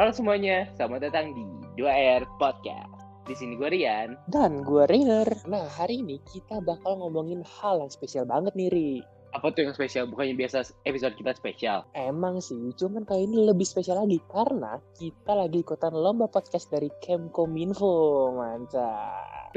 Halo 0.00 0.16
semuanya, 0.16 0.64
selamat 0.80 1.12
datang 1.12 1.36
di 1.36 1.44
2R 1.76 2.24
Podcast. 2.40 2.88
Di 3.28 3.36
sini 3.36 3.52
gue 3.60 3.68
Rian. 3.68 4.16
Dan 4.32 4.64
gue 4.64 4.88
Rainer. 4.88 5.28
Nah, 5.44 5.68
hari 5.68 6.00
ini 6.00 6.16
kita 6.24 6.64
bakal 6.64 6.96
ngomongin 7.04 7.44
hal 7.44 7.84
yang 7.84 7.92
spesial 7.92 8.24
banget 8.24 8.56
nih, 8.56 8.72
Ri. 8.72 8.92
Apa 9.36 9.52
tuh 9.52 9.68
yang 9.68 9.76
spesial? 9.76 10.08
Bukannya 10.08 10.40
biasa 10.40 10.72
episode 10.88 11.20
kita 11.20 11.36
spesial. 11.36 11.84
Emang 11.92 12.40
sih, 12.40 12.72
cuman 12.80 13.04
kali 13.04 13.28
ini 13.28 13.44
lebih 13.44 13.68
spesial 13.68 14.00
lagi 14.00 14.16
karena 14.32 14.80
kita 14.96 15.36
lagi 15.36 15.60
ikutan 15.60 15.92
lomba 15.92 16.32
podcast 16.32 16.72
dari 16.72 16.88
Kemkominfo. 17.04 18.32
Mantap. 18.40 19.52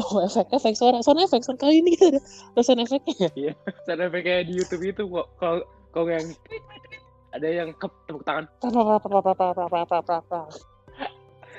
Oh, 0.00 0.24
efek, 0.24 0.56
efek, 0.56 0.72
suara, 0.72 1.04
sound 1.04 1.20
efek. 1.20 1.44
Sound 1.44 1.60
kali 1.60 1.84
ini 1.84 1.92
kita 2.00 2.16
ada 2.16 2.64
sound 2.64 2.80
efeknya. 2.80 3.28
Sampai 3.84 4.24
kayak 4.24 4.48
di 4.48 4.56
YouTube 4.56 4.88
itu 4.88 5.04
kok 5.04 5.36
kalau 5.36 6.08
yang 6.08 6.24
ada 7.36 7.48
yang 7.48 7.70
ke 7.76 7.86
tepuk 8.08 8.24
tangan. 8.24 8.44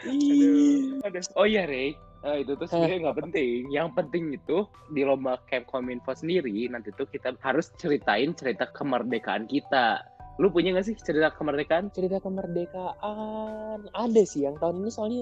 Aduh. 0.07 1.01
Oh 1.37 1.45
iya, 1.45 1.65
Rey. 1.65 1.95
Eh, 2.25 2.43
itu 2.43 2.57
tuh 2.57 2.65
sebenarnya 2.65 3.07
nggak 3.07 3.17
penting. 3.23 3.69
Yang 3.69 3.89
penting 3.93 4.23
itu 4.33 4.57
di 4.91 5.01
lomba 5.05 5.37
Kemkominfo 5.47 6.17
sendiri 6.17 6.65
nanti 6.67 6.89
tuh 6.97 7.05
kita 7.07 7.37
harus 7.45 7.69
ceritain 7.77 8.33
cerita 8.33 8.65
kemerdekaan 8.73 9.45
kita. 9.45 10.01
Lu 10.37 10.53
punya 10.53 10.69
gak 10.77 10.85
sih 10.85 10.95
cerita 10.97 11.33
kemerdekaan? 11.33 11.89
cerita 11.89 12.21
kemerdekaan 12.21 13.89
ada 13.89 14.21
sih 14.21 14.45
yang 14.45 14.53
tahun 14.61 14.85
ini 14.85 14.91
soalnya 14.93 15.21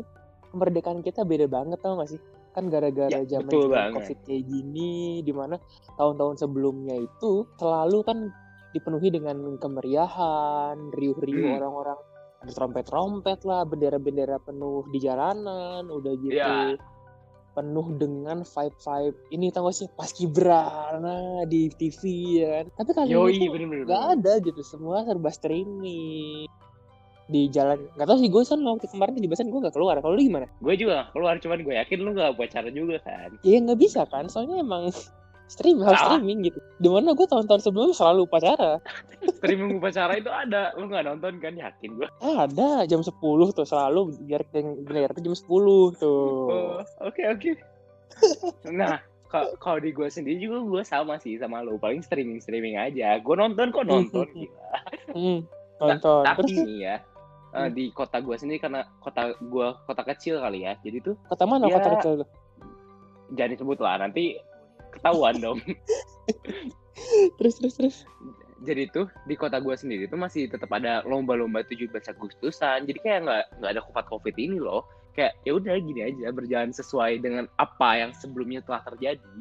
kemerdekaan 0.52 0.99
kita 1.08 1.24
beda 1.24 1.48
banget 1.48 1.80
tau 1.80 1.96
gak 1.99 2.12
sih 2.12 2.20
kan 2.52 2.68
gara-gara 2.72 3.12
Ya, 3.12 3.40
zaman 3.40 3.52
covid 3.96 4.20
kayak 4.27 4.44
gini 4.48 5.20
di 5.24 5.32
mana 5.35 5.60
tahun-tahun 5.99 6.35
sebelumnya 6.40 6.96
itu 6.99 7.48
selalu 7.60 7.99
kan 8.04 8.18
dipenuhi 8.76 9.08
dengan 9.10 9.56
kemeriahan 9.56 10.92
riuh-riuh 10.92 11.48
Hmm. 11.48 11.58
orang-orang 11.58 12.00
ada 12.38 12.52
trompet-trompet 12.52 13.40
lah 13.41 13.63
bendera-bendera 13.63 14.38
penuh 14.38 14.84
di 14.86 14.99
jalanan 14.99 15.88
udah 15.88 16.13
gitu 16.20 16.36
Ya. 16.36 16.76
penuh 17.52 17.88
dengan 17.96 18.44
vibe-vibe 18.44 19.16
ini 19.32 19.48
tau 19.48 19.66
gak 19.66 19.74
sih 19.74 19.88
pas 19.90 20.12
Kibrana 20.12 21.18
di 21.46 21.72
TV 21.72 22.02
ya 22.38 22.48
kan 22.52 22.66
tapi 22.76 22.90
kali 22.91 23.08
Yoi, 23.10 23.32
ini 23.32 23.40
tuh 23.41 23.54
bener-bener. 23.55 23.84
nggak 23.88 24.04
ada 24.14 24.34
gitu 24.44 24.62
semua 24.62 25.02
serba 25.02 25.32
streaming 25.32 26.52
di 27.26 27.42
jalan 27.49 27.82
nggak 27.96 28.05
tahu 28.05 28.18
sih 28.20 28.30
gue 28.30 28.44
kan 28.44 28.60
waktu 28.62 28.86
kemarin 28.86 29.16
di 29.16 29.26
bahasan 29.26 29.48
gue 29.48 29.58
nggak 29.58 29.74
keluar 29.74 29.96
kalau 29.98 30.14
lu 30.14 30.21
gimana 30.21 30.46
Gue 30.60 30.76
juga 30.76 31.02
gak 31.02 31.10
keluar, 31.12 31.34
cuman 31.40 31.58
gue 31.60 31.74
yakin 31.76 31.98
lu 31.98 32.12
gak 32.14 32.32
buat 32.36 32.49
cara 32.52 32.70
juga 32.70 32.96
kan. 33.02 33.30
ya 33.42 33.58
nggak 33.58 33.80
bisa 33.80 34.05
kan 34.05 34.27
soalnya 34.27 34.60
emang 34.60 34.92
stream 35.46 35.77
harus 35.79 35.99
streaming 35.99 36.41
gitu 36.43 36.57
di 36.76 36.88
mana 36.88 37.12
gue 37.12 37.24
tahun-tahun 37.24 37.62
sebelumnya 37.62 37.93
selalu 37.93 38.26
upacara 38.26 38.82
Streaming 39.38 39.77
upacara 39.77 40.13
itu 40.15 40.27
ada, 40.27 40.70
lu 40.76 40.85
gak 40.85 41.02
nonton 41.04 41.37
kan? 41.37 41.54
Yakin 41.54 41.98
gue. 41.98 42.07
ada 42.20 42.85
jam 42.85 43.02
10 43.02 43.10
tuh 43.52 43.65
selalu 43.65 44.13
biar 44.21 44.41
biar 44.85 45.10
jam 45.15 45.34
10 45.34 45.46
tuh 45.96 46.46
Oh, 46.46 46.77
oke 47.02 47.21
oke. 47.27 47.52
nah, 48.68 49.02
ka- 49.26 49.54
kalau 49.57 49.79
di 49.79 49.90
gue 49.90 50.07
sendiri 50.07 50.37
juga 50.40 50.62
gue 50.62 50.82
sama 50.84 51.18
sih 51.18 51.35
sama 51.35 51.62
lu. 51.62 51.76
Paling 51.76 52.02
streaming 52.02 52.37
streaming 52.37 52.77
aja. 52.77 53.18
Gue 53.18 53.34
nonton 53.34 53.70
kok 53.70 53.84
nonton. 53.84 54.26
gila. 54.32 54.77
hmm, 55.12 55.40
nonton 55.80 56.21
Tapi 56.24 56.40
terus 56.43 56.54
nih 56.63 56.77
ya, 56.80 56.96
eh, 57.55 57.70
di 57.70 57.90
kota 57.90 58.18
gue 58.20 58.35
sendiri 58.35 58.59
karena 58.59 58.85
kota 58.99 59.34
gue 59.35 59.68
kota 59.84 60.02
kecil 60.05 60.37
kali 60.37 60.63
ya. 60.63 60.77
Jadi 60.80 60.98
tuh 61.02 61.15
kota 61.26 61.43
mana 61.43 61.65
Ya. 61.65 61.76
kota 61.76 61.90
kecil 61.98 62.12
lu? 62.21 62.26
jangan 63.34 63.52
disebut 63.52 63.80
lah. 63.82 63.98
Nanti 63.98 64.38
ketahuan 64.96 65.35
dong. 65.38 65.59
terus 67.38 67.59
terus 67.59 67.75
terus 67.75 67.97
Jadi 68.66 68.90
tuh 68.90 69.06
di 69.29 69.35
kota 69.38 69.62
gue 69.62 69.75
sendiri 69.78 70.09
tuh 70.09 70.18
masih 70.18 70.50
tetap 70.50 70.72
ada 70.74 71.06
lomba-lomba 71.06 71.62
17 71.62 71.91
Agustusan. 71.91 72.88
Jadi 72.90 72.97
kayak 73.03 73.19
nggak 73.28 73.44
nggak 73.62 73.72
ada 73.78 73.81
covid 73.84 74.06
covid 74.09 74.35
ini 74.41 74.57
loh. 74.57 74.88
Kayak 75.13 75.38
ya 75.46 75.53
udah 75.53 75.75
gini 75.78 76.02
aja 76.02 76.34
berjalan 76.34 76.74
sesuai 76.74 77.22
dengan 77.22 77.46
apa 77.62 77.90
yang 78.00 78.12
sebelumnya 78.18 78.66
telah 78.66 78.81
terjadi. 78.90 79.36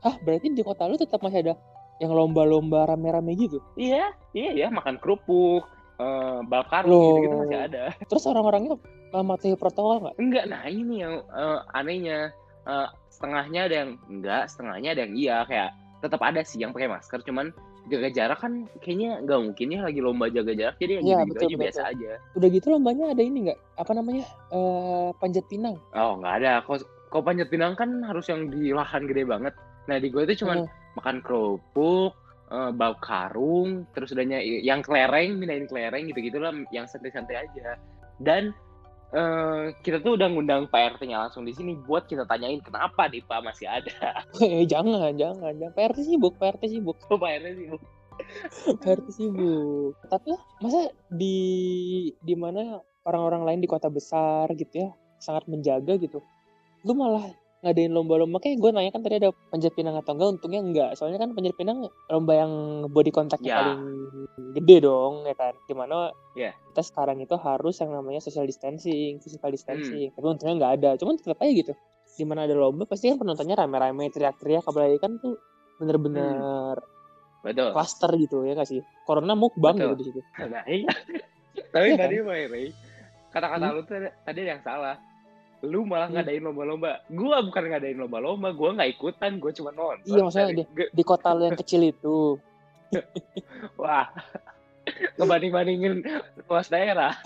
ah 0.00 0.16
berarti 0.24 0.48
di 0.56 0.64
kota 0.64 0.88
lu 0.88 0.96
tetap 0.96 1.20
masih 1.20 1.44
ada 1.44 1.54
yang 2.00 2.16
lomba-lomba 2.16 2.88
rame-rame 2.88 3.36
gitu 3.36 3.60
Iya, 3.76 4.16
iya 4.32 4.50
ya 4.56 4.66
makan 4.72 4.96
kerupuk, 4.96 5.68
eh 6.00 6.38
bakar 6.48 6.88
Loh. 6.88 7.20
gitu-gitu 7.20 7.36
masih 7.44 7.58
ada. 7.68 7.92
terus 8.08 8.24
orang-orangnya 8.24 8.80
uh, 9.12 9.20
mematuhi 9.20 9.54
protokol 9.60 10.00
nggak 10.08 10.16
Enggak, 10.16 10.44
nah 10.48 10.64
ini 10.64 11.04
yang 11.04 11.20
eh, 11.28 11.58
anehnya 11.76 12.32
Eh, 12.70 12.88
setengahnya 13.10 13.60
ada 13.66 13.74
yang 13.82 13.90
enggak, 14.06 14.42
setengahnya 14.46 14.88
ada 14.94 15.00
yang 15.02 15.14
iya 15.18 15.36
kayak 15.42 15.70
tetap 16.00 16.20
ada 16.22 16.40
sih 16.46 16.62
yang 16.62 16.70
pakai 16.70 16.86
masker, 16.86 17.18
cuman 17.26 17.50
jaga 17.90 18.08
jarak 18.14 18.38
kan 18.38 18.70
kayaknya 18.78 19.18
nggak 19.26 19.40
mungkin 19.42 19.66
ya 19.74 19.80
lagi 19.82 20.00
lomba 20.04 20.30
jaga 20.30 20.52
jarak 20.54 20.76
jadi 20.78 21.00
yang 21.00 21.04
Iya, 21.04 21.18
gitu, 21.18 21.26
betul, 21.26 21.40
aja 21.42 21.48
betul, 21.50 21.60
biasa 21.66 21.80
aja. 21.90 22.10
udah 22.38 22.48
gitu 22.52 22.66
lombanya 22.70 23.04
ada 23.10 23.22
ini 23.24 23.38
nggak 23.50 23.58
apa 23.74 23.92
namanya 23.96 24.24
eh 24.52 25.08
panjat 25.18 25.44
pinang 25.50 25.76
Oh 25.92 26.12
nggak 26.20 26.34
ada, 26.44 26.52
kok 26.62 26.78
kok 27.10 27.22
panjat 27.26 27.48
pinang 27.50 27.74
kan 27.74 27.90
harus 28.06 28.30
yang 28.30 28.46
di 28.46 28.70
lahan 28.70 29.08
gede 29.10 29.26
banget. 29.26 29.54
Nah 29.90 29.96
di 29.98 30.06
gue 30.06 30.22
itu 30.22 30.46
cuman 30.46 30.62
Hmm. 30.62 30.70
makan 31.00 31.16
kerupuk, 31.26 32.12
eh, 32.52 32.70
bau 32.70 32.94
karung, 33.02 33.82
terus 33.96 34.14
udahnya 34.14 34.38
yang 34.40 34.84
kelereng, 34.86 35.34
mindahin 35.40 35.66
kelereng 35.66 36.06
gitu-gitu 36.06 36.38
lah, 36.38 36.54
yang 36.70 36.86
santai-santai 36.86 37.48
aja. 37.48 37.74
Dan 38.22 38.54
eh, 39.14 39.62
kita 39.82 40.02
tuh 40.02 40.14
udah 40.18 40.26
ngundang 40.30 40.70
Pak 40.70 40.98
RT-nya 40.98 41.26
langsung 41.26 41.42
di 41.42 41.52
sini 41.54 41.74
buat 41.74 42.06
kita 42.06 42.26
tanyain 42.26 42.62
kenapa 42.62 43.10
nih 43.10 43.22
Pak 43.26 43.40
masih 43.42 43.66
ada. 43.66 44.24
Eh, 44.42 44.66
jangan, 44.72 45.14
jangan, 45.14 45.52
jangan. 45.54 45.72
PRT 45.74 45.98
sibuk, 46.06 46.34
PRT 46.38 46.62
sibuk, 46.70 46.96
Oh, 47.10 47.18
Pak 47.18 47.30
RT 47.42 47.46
sih 47.54 47.66
Bu. 47.70 47.78
PRT 48.80 49.06
sibuk. 49.10 49.94
Tapi 50.06 50.30
masa 50.62 50.92
di 51.10 51.36
di 52.22 52.34
mana 52.36 52.78
orang-orang 53.02 53.42
lain 53.46 53.60
di 53.64 53.68
kota 53.68 53.88
besar 53.88 54.46
gitu 54.54 54.86
ya, 54.86 54.90
sangat 55.18 55.48
menjaga 55.50 55.98
gitu. 55.98 56.22
Lu 56.86 56.92
malah 56.94 57.26
ngadain 57.60 57.92
lomba-lomba 57.92 58.40
kayak 58.40 58.56
gue 58.56 58.70
nanya 58.70 58.88
kan 58.88 59.00
tadi 59.00 59.20
ada 59.20 59.30
panjat 59.46 59.72
pinang 59.72 59.92
atau 59.94 60.12
enggak 60.12 60.28
untungnya 60.32 60.60
enggak 60.60 60.90
soalnya 60.94 61.18
kan 61.18 61.30
panjat 61.30 61.52
pinang 61.52 61.78
lomba 62.06 62.32
yang 62.34 62.52
body 62.88 63.10
contactnya 63.10 63.46
Ya. 63.46 63.58
paling 63.60 63.80
gede 64.54 64.76
dong 64.80 65.24
ya 65.24 65.34
kan 65.34 65.52
di 65.60 65.74
mana 65.74 66.08
Ya. 66.32 66.56
kita 66.72 66.80
sekarang 66.82 67.18
itu 67.18 67.36
harus 67.36 67.76
yang 67.76 67.92
namanya 67.92 68.18
social 68.18 68.44
distancing 68.44 69.20
physical 69.20 69.48
distancing 69.48 70.08
tapi 70.10 70.26
untungnya 70.26 70.54
nggak 70.56 70.72
ada 70.78 70.90
cuman 70.96 71.14
tetap 71.14 71.36
aja 71.38 71.52
gitu 71.52 71.72
di 72.10 72.24
mana 72.24 72.42
ada 72.42 72.54
lomba 72.54 72.84
pasti 72.84 73.08
kan 73.08 73.18
penontonnya 73.18 73.54
rame-rame 73.54 74.08
teriak-teriak 74.08 74.64
apalagi 74.64 74.96
kan 74.96 75.16
tuh 75.16 75.36
bener-bener 75.76 76.80
Betul. 77.40 77.72
cluster 77.72 78.10
gitu 78.16 78.44
ya 78.44 78.52
nggak 78.52 78.68
sih 78.68 78.80
corona 79.02 79.32
mukbang 79.32 79.76
Betul. 79.76 79.88
gitu 79.90 79.96
di 79.96 80.04
situ 80.08 80.20
Nah, 80.48 80.64
iya. 80.64 80.88
Tapi 81.70 81.86
Iya 81.86 81.96
tadi 81.98 82.16
RT, 82.18 82.54
kata-kata 83.30 83.64
Hmm? 83.64 83.74
lu 83.76 83.82
tuh 83.82 83.94
tadi 84.24 84.40
ada 84.40 84.40
yang 84.48 84.62
salah. 84.62 84.96
Lu 85.60 85.84
malah 85.84 86.08
Hmm. 86.08 86.16
ngadain 86.16 86.40
lomba-lomba. 86.40 87.04
Gua 87.06 87.44
bukan 87.44 87.64
ngadain 87.68 87.96
lomba-lomba, 87.96 88.48
gua 88.50 88.72
nggak 88.72 88.90
ikutan, 88.94 89.36
gua 89.36 89.52
cuma 89.52 89.70
nonton. 89.70 90.00
Iya, 90.04 90.20
maksudnya 90.24 90.48
Dari- 90.50 90.68
ge- 90.72 90.90
di 90.90 91.02
kota 91.02 91.28
lu 91.30 91.42
yang 91.44 91.58
kecil 91.58 91.82
itu 91.84 92.18
Wah, 93.80 94.08
ngebanding-bandingin 95.14 96.00
luas 96.44 96.66
daerah. 96.66 97.12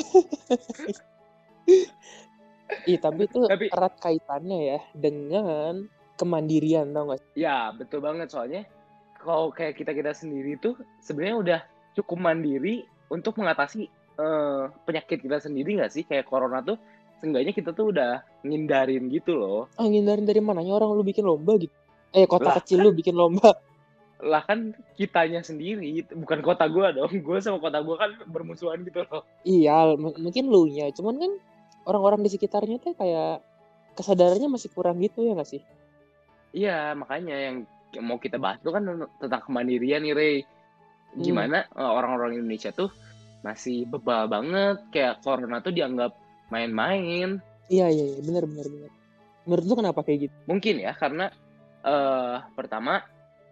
Iya 2.85 2.99
tapi 2.99 3.29
itu 3.29 3.41
Tapi- 3.45 3.71
erat 3.71 3.95
kaitannya 3.97 4.59
ya 4.67 4.81
dengan 4.93 5.85
kemandirian 6.17 6.91
tau 6.91 7.13
gak? 7.13 7.21
Ya, 7.35 7.71
betul 7.71 8.01
banget 8.01 8.29
soalnya 8.29 8.65
kalau 9.17 9.49
kayak 9.49 9.77
kita-kita 9.77 10.13
sendiri 10.13 10.57
tuh 10.59 10.75
sebenarnya 10.99 11.37
udah 11.37 11.61
cukup 11.95 12.19
mandiri 12.21 12.83
untuk 13.09 13.37
mengatasi 13.37 13.87
eh, 14.15 14.65
penyakit 14.85 15.21
kita 15.21 15.39
sendiri 15.39 15.77
nggak 15.77 15.93
sih? 15.93 16.03
Kayak 16.05 16.27
corona 16.27 16.61
tuh 16.61 16.81
seenggaknya 17.21 17.53
kita 17.55 17.71
tuh 17.77 17.95
udah 17.95 18.23
ngindarin 18.43 19.11
gitu 19.11 19.37
loh. 19.37 19.71
Ah 19.79 19.87
ngindarin 19.87 20.27
dari 20.27 20.41
mananya 20.41 20.79
orang 20.79 20.95
lu 20.97 21.05
bikin 21.07 21.25
lomba 21.27 21.59
gitu? 21.59 21.75
Eh 22.15 22.27
kota 22.31 22.51
Lah. 22.51 22.57
kecil 22.63 22.83
lu 22.85 22.91
bikin 22.95 23.15
lomba. 23.15 23.55
Lah 24.25 24.41
kan 24.47 24.73
kitanya 24.97 25.45
sendiri, 25.45 26.07
bukan 26.15 26.41
kota 26.41 26.65
gua 26.71 26.95
dong. 26.95 27.11
Gua 27.21 27.43
sama 27.43 27.61
kota 27.61 27.83
gua 27.85 28.01
kan 28.01 28.11
bermusuhan 28.31 28.81
gitu 28.87 29.05
loh. 29.05 29.27
Iya 29.45 29.99
mungkin 29.99 30.49
lu 30.49 30.71
nya, 30.71 30.89
cuman 30.95 31.21
kan 31.21 31.33
orang-orang 31.85 32.25
di 32.25 32.31
sekitarnya 32.33 32.81
tuh 32.81 32.97
kayak 32.97 33.45
kesadarannya 33.95 34.49
masih 34.51 34.73
kurang 34.75 34.99
gitu 35.01 35.23
ya 35.23 35.39
gak 35.39 35.49
sih? 35.49 35.63
Iya, 36.55 36.95
makanya 36.95 37.35
yang 37.35 37.57
mau 38.03 38.19
kita 38.19 38.39
bahas 38.39 38.59
tuh 38.63 38.75
kan 38.75 38.83
tentang 39.23 39.43
kemandirian 39.47 40.03
nih, 40.03 40.15
Rey. 40.15 40.37
Gimana 41.15 41.67
eh, 41.67 41.91
orang-orang 41.91 42.39
Indonesia 42.43 42.75
tuh 42.75 42.91
masih 43.45 43.87
bebal 43.87 44.27
banget, 44.27 44.83
kayak 44.91 45.21
corona 45.23 45.61
tuh 45.61 45.75
dianggap 45.75 46.17
main-main. 46.55 47.43
Iya 47.67 47.91
iya 47.91 48.05
iya 48.15 48.21
benar 48.23 48.47
benar 48.47 48.67
benar. 48.71 48.91
Menurut 49.45 49.65
lu 49.67 49.75
kenapa 49.75 50.01
kayak 50.07 50.31
gitu? 50.31 50.37
Mungkin 50.47 50.75
ya, 50.79 50.95
karena 50.95 51.27
eh 51.83 52.37
pertama 52.55 53.03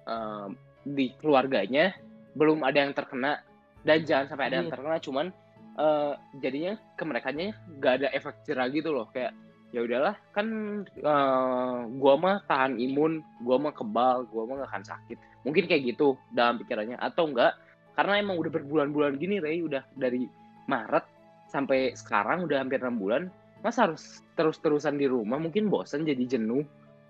eh, 0.07 0.47
di 0.87 1.11
keluarganya 1.19 1.93
belum 2.39 2.63
ada 2.65 2.81
yang 2.87 2.95
terkena 2.95 3.43
dan 3.83 4.07
jangan 4.07 4.27
sampai 4.31 4.47
ada 4.49 4.57
yang 4.63 4.71
Hmm. 4.71 4.75
terkena, 4.79 4.97
cuman 5.03 5.27
eh, 5.73 6.13
jadinya 6.41 6.73
ke 6.97 7.03
merekanya 7.05 7.53
gak 7.83 7.93
ada 8.01 8.09
efek 8.15 8.41
jerah 8.47 8.69
gitu 8.71 8.93
loh, 8.93 9.09
kayak 9.11 9.33
ya 9.73 9.81
udahlah 9.85 10.15
kan 10.37 10.47
eh, 10.87 11.79
gua 11.97 12.15
mah 12.21 12.37
tahan 12.45 12.77
imun, 12.77 13.25
gua 13.45 13.57
mah 13.57 13.73
kebal, 13.73 14.29
gua 14.29 14.45
mah 14.49 14.65
gak 14.65 14.71
akan 14.73 14.85
sakit. 14.85 15.19
Mungkin 15.43 15.65
kayak 15.67 15.83
gitu 15.97 16.15
dalam 16.33 16.61
pikirannya 16.61 17.01
atau 17.01 17.27
enggak 17.29 17.57
karena 17.93 18.21
emang 18.21 18.41
udah 18.41 18.53
berbulan-bulan 18.53 19.21
gini 19.21 19.37
Ray 19.41 19.61
udah 19.61 19.85
dari 19.93 20.25
Maret 20.69 21.05
sampai 21.53 21.93
sekarang 21.93 22.49
udah 22.49 22.65
hampir 22.65 22.81
enam 22.81 22.97
bulan 22.97 23.29
mas 23.61 23.77
harus 23.77 24.25
terus-terusan 24.35 24.97
di 24.97 25.05
rumah 25.05 25.37
mungkin 25.37 25.69
bosan 25.69 26.03
jadi 26.03 26.25
jenuh 26.27 26.65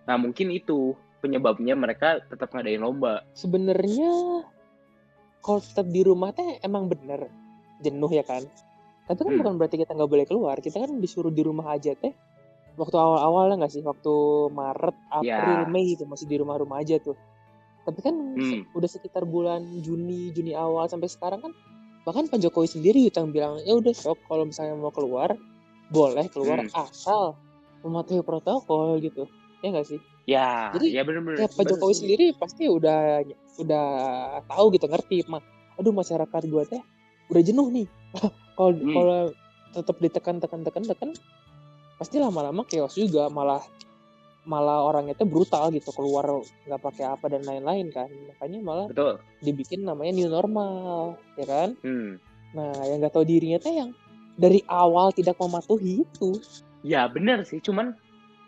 nah 0.05 0.19
mungkin 0.19 0.50
itu 0.50 0.93
penyebabnya 1.23 1.79
mereka 1.79 2.19
tetap 2.27 2.50
ngadain 2.50 2.83
lomba 2.83 3.23
sebenarnya 3.33 4.11
kalau 5.39 5.62
tetap 5.62 5.87
di 5.87 6.03
rumah 6.03 6.35
teh 6.35 6.59
emang 6.61 6.91
bener 6.91 7.31
jenuh 7.79 8.11
ya 8.11 8.27
kan 8.27 8.43
tapi 9.06 9.19
kan 9.23 9.31
Hmm. 9.31 9.39
bukan 9.39 9.55
berarti 9.59 9.77
kita 9.79 9.94
nggak 9.94 10.11
boleh 10.11 10.27
keluar 10.27 10.56
kita 10.59 10.83
kan 10.83 10.99
disuruh 10.99 11.31
di 11.31 11.43
rumah 11.43 11.75
aja 11.75 11.94
teh 11.94 12.11
waktu 12.75 12.97
awal-awal 12.97 13.55
nggak 13.55 13.71
sih 13.71 13.83
waktu 13.83 14.12
Maret 14.50 14.97
April 15.11 15.59
Ya. 15.62 15.69
Mei 15.69 15.94
itu 15.94 16.03
masih 16.03 16.27
di 16.27 16.37
rumah-rumah 16.39 16.83
aja 16.83 16.99
tuh 16.99 17.15
tapi 17.83 17.99
kan 17.99 18.15
Hmm. 18.15 18.62
udah 18.75 18.87
sekitar 18.87 19.23
bulan 19.23 19.62
Juni 19.83 20.31
Juni 20.31 20.55
awal 20.55 20.87
sampai 20.87 21.11
sekarang 21.11 21.43
kan 21.43 21.53
bahkan 22.02 22.26
Pak 22.26 22.38
Jokowi 22.38 22.69
sendiri 22.69 23.06
yang 23.06 23.31
bilang 23.31 23.58
ya 23.60 23.72
udah 23.72 23.93
sok 23.93 24.19
kalau 24.26 24.44
misalnya 24.44 24.75
mau 24.75 24.90
keluar 24.90 25.34
boleh 25.88 26.26
keluar 26.28 26.60
Hmm. 26.60 26.72
asal 26.82 27.38
mematuhi 27.81 28.20
protokol 28.20 28.99
gitu 28.99 29.26
ya 29.60 29.70
nggak 29.70 29.87
sih 29.87 30.00
ya 30.25 30.70
Jadi, 30.72 30.87
ya 30.90 31.02
bener-bener 31.02 31.37
ya 31.37 31.46
Pak 31.46 31.56
bener 31.58 31.70
Jokowi 31.72 31.93
sih. 31.93 32.00
sendiri 32.00 32.26
pasti 32.34 32.66
udah 32.66 33.22
udah 33.56 33.87
tahu 34.44 34.66
gitu 34.72 34.87
ngerti 34.87 35.22
mah 35.26 35.43
aduh 35.75 35.90
masyarakat 35.90 36.43
gua 36.46 36.62
teh 36.64 36.82
udah 37.28 37.43
jenuh 37.43 37.69
nih 37.70 37.87
kalau 38.56 38.70
Hmm. 38.72 38.93
kalau 38.93 39.20
tetap 39.72 39.96
ditekan 39.98 40.37
tekan 40.37 40.60
tekan 40.60 40.84
tekan 40.84 41.10
pasti 41.96 42.19
lama-lama 42.19 42.66
chaos 42.66 42.93
juga 42.93 43.26
malah 43.28 43.62
malah 44.43 44.83
orangnya 44.83 45.15
teh 45.15 45.29
brutal 45.29 45.71
gitu 45.71 45.94
keluar 45.94 46.43
nggak 46.67 46.83
pakai 46.83 47.05
apa 47.06 47.31
dan 47.31 47.47
lain-lain 47.47 47.94
kan. 47.94 48.11
Makanya 48.11 48.59
malah 48.62 48.87
betul. 48.91 49.23
dibikin 49.39 49.87
namanya 49.87 50.12
new 50.19 50.29
normal 50.31 51.17
ya 51.39 51.47
kan? 51.47 51.71
Hmm. 51.83 52.19
nah 52.53 52.69
yang 52.85 53.00
nggak 53.00 53.17
tahu 53.17 53.25
dirinya 53.25 53.56
teh 53.56 53.73
yang 53.73 53.97
dari 54.37 54.61
awal 54.69 55.12
tidak 55.12 55.39
mematuhi 55.39 56.05
itu. 56.05 56.37
Ya 56.83 57.06
bener 57.06 57.47
sih. 57.47 57.62
Cuman 57.62 57.94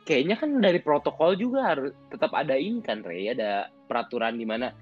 kayaknya 0.05 0.37
kan 0.37 0.61
dari 0.61 0.82
protokol 0.82 1.38
juga 1.38 1.73
harus 1.73 1.93
tetap 2.11 2.32
ada 2.35 2.58
ini 2.58 2.82
kan 2.82 3.00
Rey. 3.05 3.31
Ada 3.31 3.70
peraturan 3.88 4.37
di 4.37 4.44
mana 4.44 4.73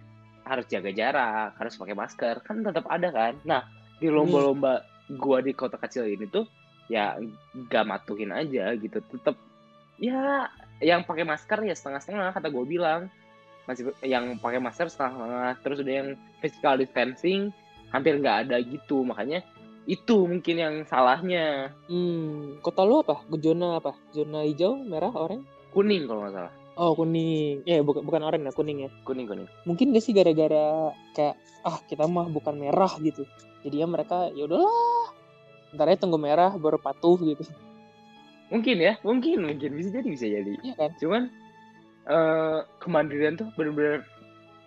harus 0.43 0.67
jaga 0.67 0.91
jarak 0.91 1.55
harus 1.59 1.75
pakai 1.79 1.95
masker. 1.95 2.35
Kan 2.43 2.65
tetap 2.67 2.87
ada 2.89 3.09
kan. 3.13 3.39
Nah 3.45 3.67
di 4.01 4.11
lomba-lomba 4.11 4.83
gua 5.21 5.45
di 5.45 5.53
kota 5.55 5.79
kecil 5.79 6.09
ini 6.09 6.27
tuh 6.27 6.49
ya 6.91 7.19
gak 7.71 7.87
matuhin 7.87 8.33
aja 8.35 8.75
gitu. 8.75 8.99
Tetap 9.13 9.37
ya 10.03 10.51
yang 10.83 11.07
pakai 11.07 11.23
masker 11.23 11.63
ya 11.63 11.75
setengah-setengah 11.79 12.35
kata 12.35 12.51
gue 12.51 12.65
bilang. 12.67 13.07
Masih 13.63 13.95
yang 14.03 14.43
pakai 14.43 14.59
masker 14.59 14.91
setengah 14.91 15.55
terus 15.63 15.79
udah 15.79 15.95
yang 15.95 16.09
physical 16.43 16.75
distancing 16.75 17.55
hampir 17.95 18.19
nggak 18.19 18.51
ada 18.51 18.59
gitu. 18.59 19.07
Makanya 19.07 19.47
itu 19.87 20.27
mungkin 20.27 20.57
yang 20.59 20.75
salahnya. 20.91 21.71
Hmm 21.87 22.59
kota 22.59 22.83
lu 22.83 23.07
apa? 23.07 23.23
Zona 23.39 23.79
apa? 23.79 23.95
Zona 24.11 24.43
hijau 24.43 24.83
merah 24.83 25.15
oranye? 25.15 25.47
Kuning 25.71 26.11
kalau 26.11 26.27
nggak 26.27 26.35
salah. 26.35 26.53
Oh 26.75 26.99
kuning. 26.99 27.63
Ya 27.63 27.79
bukan 27.87 28.03
bukan 28.03 28.27
oranye 28.27 28.51
ya 28.51 28.53
kuning 28.53 28.79
ya? 28.87 28.91
Kuning 29.07 29.31
kuning. 29.31 29.49
Mungkin 29.63 29.95
gak 29.95 30.03
sih 30.03 30.11
gara-gara 30.11 30.91
kayak 31.15 31.39
ah 31.63 31.79
kita 31.87 32.11
mah 32.11 32.27
bukan 32.27 32.59
merah 32.59 32.91
gitu. 32.99 33.23
Jadi 33.63 33.79
ya 33.79 33.87
mereka 33.87 34.27
ya 34.35 34.51
udahlah 34.51 35.15
ntar 35.73 35.89
aja 35.89 36.05
tunggu 36.05 36.21
merah 36.21 36.53
baru 36.59 36.77
patuh 36.77 37.17
gitu 37.23 37.49
mungkin 38.53 38.77
ya 38.79 38.95
mungkin 39.01 39.49
mungkin. 39.49 39.71
Bisa 39.73 39.89
jadi 39.89 40.09
bisa 40.13 40.27
jadi. 40.29 40.53
Iya 40.61 40.75
kan? 40.77 40.91
Cuman 41.01 41.23
eh 42.03 42.59
kemandirian 42.83 43.41
tuh 43.41 43.49
bener-bener 43.57 44.05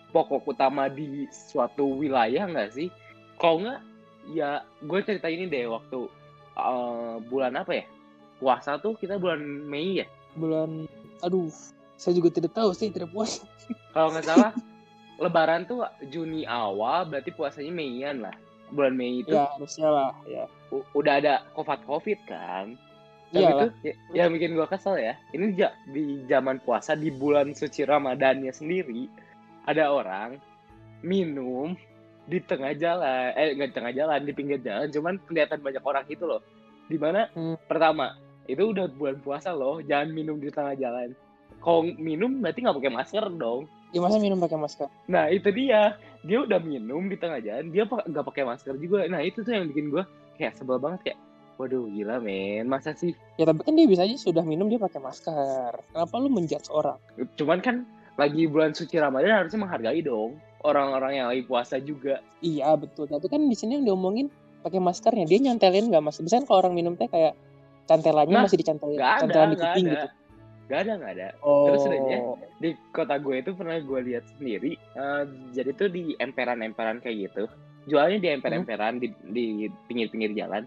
pokok 0.10 0.48
utama 0.48 0.88
di 0.90 1.30
suatu 1.30 2.02
wilayah 2.02 2.50
nggak 2.50 2.74
sih? 2.74 2.90
Kalau 3.38 3.62
nggak 3.62 3.80
ya 4.34 4.66
gue 4.82 5.00
cerita 5.06 5.30
ini 5.30 5.46
deh 5.46 5.70
waktu 5.70 6.10
eh, 6.58 7.16
bulan 7.30 7.54
apa 7.62 7.84
ya? 7.84 7.86
Puasa 8.42 8.82
tuh 8.82 8.98
kita 8.98 9.22
bulan 9.22 9.40
Mei 9.44 10.02
ya? 10.02 10.08
Bulan 10.34 10.90
aduh 11.24 11.48
saya 11.96 12.12
juga 12.18 12.28
tidak 12.34 12.52
tahu 12.58 12.76
sih 12.76 12.92
tidak 12.92 13.14
puas. 13.14 13.46
Kalau 13.94 14.12
nggak 14.12 14.26
salah 14.28 14.52
Lebaran 15.24 15.64
tuh 15.64 15.88
Juni 16.12 16.44
awal 16.44 17.08
berarti 17.08 17.32
puasanya 17.32 17.72
Meian 17.72 18.20
lah. 18.20 18.36
Bulan 18.68 19.00
Mei 19.00 19.24
itu. 19.24 19.32
Ya 19.32 19.48
harusnya 19.56 19.88
lah 19.88 20.12
ya. 20.28 20.44
U- 20.76 20.84
udah 20.92 21.24
ada 21.24 21.36
covid 21.56 21.80
covid 21.88 22.20
kan 22.28 22.76
Iyalah. 23.33 23.69
itu 23.74 23.89
ya, 23.89 23.94
yang 24.13 24.30
bikin 24.36 24.54
gua 24.54 24.68
kesel 24.69 25.01
ya 25.01 25.18
ini 25.33 25.57
di 25.89 26.04
zaman 26.30 26.62
puasa 26.62 26.94
di 26.94 27.10
bulan 27.10 27.51
suci 27.57 27.81
Ramadannya 27.83 28.54
sendiri 28.54 29.10
ada 29.66 29.89
orang 29.89 30.38
minum 31.01 31.74
di 32.25 32.42
tengah 32.42 32.74
jalan 32.74 33.33
eh 33.38 33.54
nggak 33.54 33.69
di 33.69 33.75
tengah 33.75 33.94
jalan 33.94 34.19
di 34.25 34.33
pinggir 34.33 34.60
jalan 34.62 34.89
cuman 34.89 35.22
kelihatan 35.30 35.62
banyak 35.62 35.83
orang 35.86 36.06
itu 36.10 36.25
loh. 36.25 36.42
Di 36.86 36.98
mana 37.01 37.30
Hmm. 37.33 37.57
pertama 37.66 38.18
itu 38.45 38.62
udah 38.62 38.86
bulan 38.94 39.18
puasa 39.22 39.54
loh 39.54 39.81
jangan 39.81 40.13
minum 40.13 40.38
di 40.38 40.50
tengah 40.50 40.74
jalan. 40.77 41.13
Kalau 41.62 41.81
minum 41.98 42.42
berarti 42.42 42.62
nggak 42.62 42.77
pakai 42.77 42.94
masker 42.94 43.25
dong. 43.38 43.66
Ya 43.94 44.01
masa 44.01 44.22
minum 44.22 44.38
pakai 44.38 44.57
masker? 44.60 44.86
Nah 45.10 45.30
itu 45.33 45.50
dia, 45.50 45.98
dia 46.22 46.45
udah 46.45 46.62
minum 46.62 47.10
di 47.10 47.18
tengah 47.18 47.42
jalan, 47.42 47.74
dia 47.74 47.89
nggak 47.89 48.25
pakai 48.25 48.44
masker 48.45 48.75
juga. 48.77 49.06
Nah 49.10 49.22
itu 49.25 49.42
tuh 49.42 49.50
yang 49.56 49.66
bikin 49.74 49.89
gue 49.89 50.04
kayak 50.38 50.57
sebel 50.60 50.77
banget 50.77 51.00
kayak, 51.10 51.19
waduh 51.56 51.88
gila 51.88 52.19
men, 52.19 52.68
masa 52.68 52.92
sih? 52.92 53.16
ya 53.40 53.48
tapi 53.48 53.63
kan 53.63 53.74
dia 53.75 53.88
bisa 53.88 54.04
aja 54.04 54.16
sudah 54.19 54.44
minum 54.44 54.68
dia 54.68 54.80
pakai 54.80 55.00
masker. 55.00 55.72
Kenapa 55.92 56.16
lu 56.19 56.28
menjudge 56.28 56.68
orang? 56.72 57.00
Cuman 57.40 57.60
kan 57.63 57.88
lagi 58.16 58.48
bulan 58.48 58.72
suci 58.72 58.96
Ramadan 58.96 59.44
harusnya 59.44 59.60
menghargai 59.63 60.00
dong 60.04 60.40
orang-orang 60.66 61.12
yang 61.19 61.28
lagi 61.30 61.44
puasa 61.46 61.78
juga. 61.78 62.19
iya 62.42 62.74
betul. 62.75 63.06
Tapi 63.06 63.28
kan 63.30 63.42
di 63.46 63.56
sini 63.56 63.80
yang 63.80 63.86
diomongin 63.86 64.28
pakai 64.66 64.81
maskernya. 64.81 65.30
Dia 65.30 65.40
nyantelin 65.46 65.94
nggak 65.94 66.04
mas? 66.04 66.18
Biasanya 66.18 66.50
kalau 66.50 66.66
orang 66.66 66.74
minum 66.74 66.98
teh 66.98 67.06
kayak 67.06 67.38
cantelannya 67.86 68.34
Nah, 68.34 68.44
masih 68.50 68.58
dicantelin 68.60 68.98
Gak 68.98 69.13
ada, 69.13 69.22
cantelan 69.22 69.50
di 69.54 69.58
kuping 69.62 69.86
gitu. 69.94 70.08
Gak 70.66 70.80
ada, 70.81 70.92
gak 70.98 71.12
ada. 71.13 71.28
oh. 71.46 71.69
Terus 71.69 71.81
udahnya, 71.86 72.18
Di 72.58 72.69
kota 72.90 73.16
gue 73.22 73.36
itu 73.38 73.51
pernah 73.54 73.78
gue 73.78 74.00
lihat 74.10 74.25
sendiri, 74.34 74.74
eh, 74.74 75.24
jadi 75.54 75.69
tuh 75.78 75.94
di 75.94 76.18
emperan-emperan 76.18 77.06
kayak 77.06 77.30
gitu, 77.30 77.46
jualnya 77.86 78.18
di 78.18 78.30
emper-emperan 78.34 78.98
di 78.98 79.13
di 79.30 79.69
pinggir-pinggir 79.86 80.34
jalan. 80.34 80.66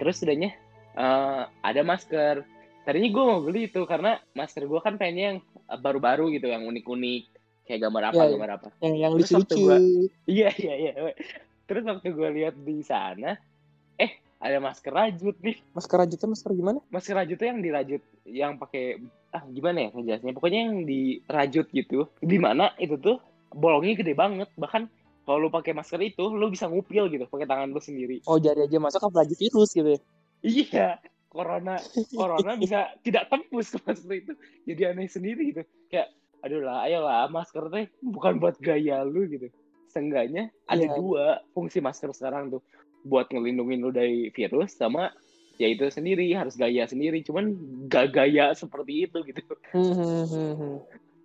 Terus 0.00 0.24
udahnya 0.24 0.50
eh, 0.96 1.42
ada 1.46 1.82
masker. 1.84 2.42
Tadinya 2.80 3.10
gue 3.12 3.24
mau 3.28 3.40
beli 3.44 3.68
itu 3.68 3.84
karena 3.84 4.16
masker 4.32 4.64
gue 4.64 4.80
kan 4.80 4.96
pengennya 4.96 5.36
yang 5.36 5.38
eh, 5.44 5.78
baru-baru 5.78 6.32
gitu, 6.32 6.48
yang 6.48 6.64
unik-unik, 6.64 7.22
kayak 7.68 7.80
gambar 7.86 8.02
apa, 8.10 8.22
iya. 8.24 8.30
gambar 8.34 8.50
apa. 8.56 8.68
yang 8.80 8.94
yang 8.96 9.12
lucu-lucu 9.14 9.60
Iya 10.24 10.50
iya 10.56 10.74
iya. 10.74 10.92
Terus 11.68 11.86
waktu 11.86 12.10
gue 12.10 12.28
lihat 12.40 12.56
di 12.58 12.82
sana, 12.82 13.38
eh 13.94 14.18
ada 14.40 14.58
masker 14.58 14.90
rajut 14.90 15.36
nih. 15.38 15.60
masker 15.76 15.96
rajutnya 16.00 16.28
masker 16.32 16.50
gimana 16.56 16.78
Masker 16.88 17.14
rajut 17.14 17.36
tuh 17.36 17.46
yang 17.46 17.60
dirajut, 17.60 18.02
yang 18.24 18.52
pakai 18.56 18.98
ah 19.30 19.46
gimana 19.46 19.86
ya 19.86 19.88
ngejelasinnya? 19.94 20.34
Pokoknya 20.34 20.60
yang 20.66 20.74
dirajut 20.82 21.66
gitu. 21.70 22.10
Di 22.18 22.38
mana 22.40 22.74
itu 22.80 22.98
tuh 22.98 23.22
bolongnya 23.54 23.94
gede 24.00 24.18
banget. 24.18 24.48
Bahkan 24.58 24.90
kalau 25.30 25.46
lu 25.46 25.50
pakai 25.54 25.70
masker 25.70 26.02
itu, 26.02 26.26
lu 26.26 26.50
bisa 26.50 26.66
ngupil 26.66 27.06
gitu 27.06 27.22
pakai 27.30 27.46
tangan 27.46 27.70
lu 27.70 27.78
sendiri. 27.78 28.18
oh 28.26 28.42
jari 28.42 28.66
aja 28.66 28.82
masuk 28.82 28.98
apalagi 29.06 29.38
virus 29.38 29.70
gitu 29.70 29.94
ya 29.94 30.00
Iya, 30.40 30.88
corona 31.30 31.78
corona 32.18 32.58
bisa 32.58 32.90
tidak 33.06 33.30
tembus 33.30 33.70
ke 33.70 33.78
masker 33.86 34.10
itu. 34.26 34.32
Jadi 34.66 34.80
aneh 34.90 35.06
sendiri 35.06 35.54
gitu. 35.54 35.62
Kayak 35.86 36.10
aduh 36.42 36.64
lah, 36.66 36.82
ayolah 36.88 37.30
masker 37.30 37.70
teh 37.70 37.86
bukan 38.02 38.42
buat 38.42 38.58
gaya 38.58 39.06
lu 39.06 39.30
gitu. 39.30 39.52
Seenggaknya 39.92 40.50
ada 40.66 40.82
Iya. 40.82 40.96
dua 40.98 41.24
fungsi 41.54 41.78
masker 41.78 42.10
sekarang 42.10 42.50
tuh 42.50 42.64
buat 43.06 43.30
ngelindungin 43.30 43.84
lu 43.84 43.94
dari 43.94 44.32
virus 44.34 44.74
sama 44.74 45.14
ya 45.60 45.68
itu 45.68 45.84
sendiri 45.92 46.32
harus 46.32 46.56
gaya 46.56 46.88
sendiri 46.88 47.20
cuman 47.20 47.52
gak 47.84 48.16
gaya 48.16 48.56
seperti 48.56 49.04
itu 49.04 49.20
gitu 49.28 49.44
hmm, 49.76 49.92
hmm, 49.92 50.24
hmm. 50.56 50.76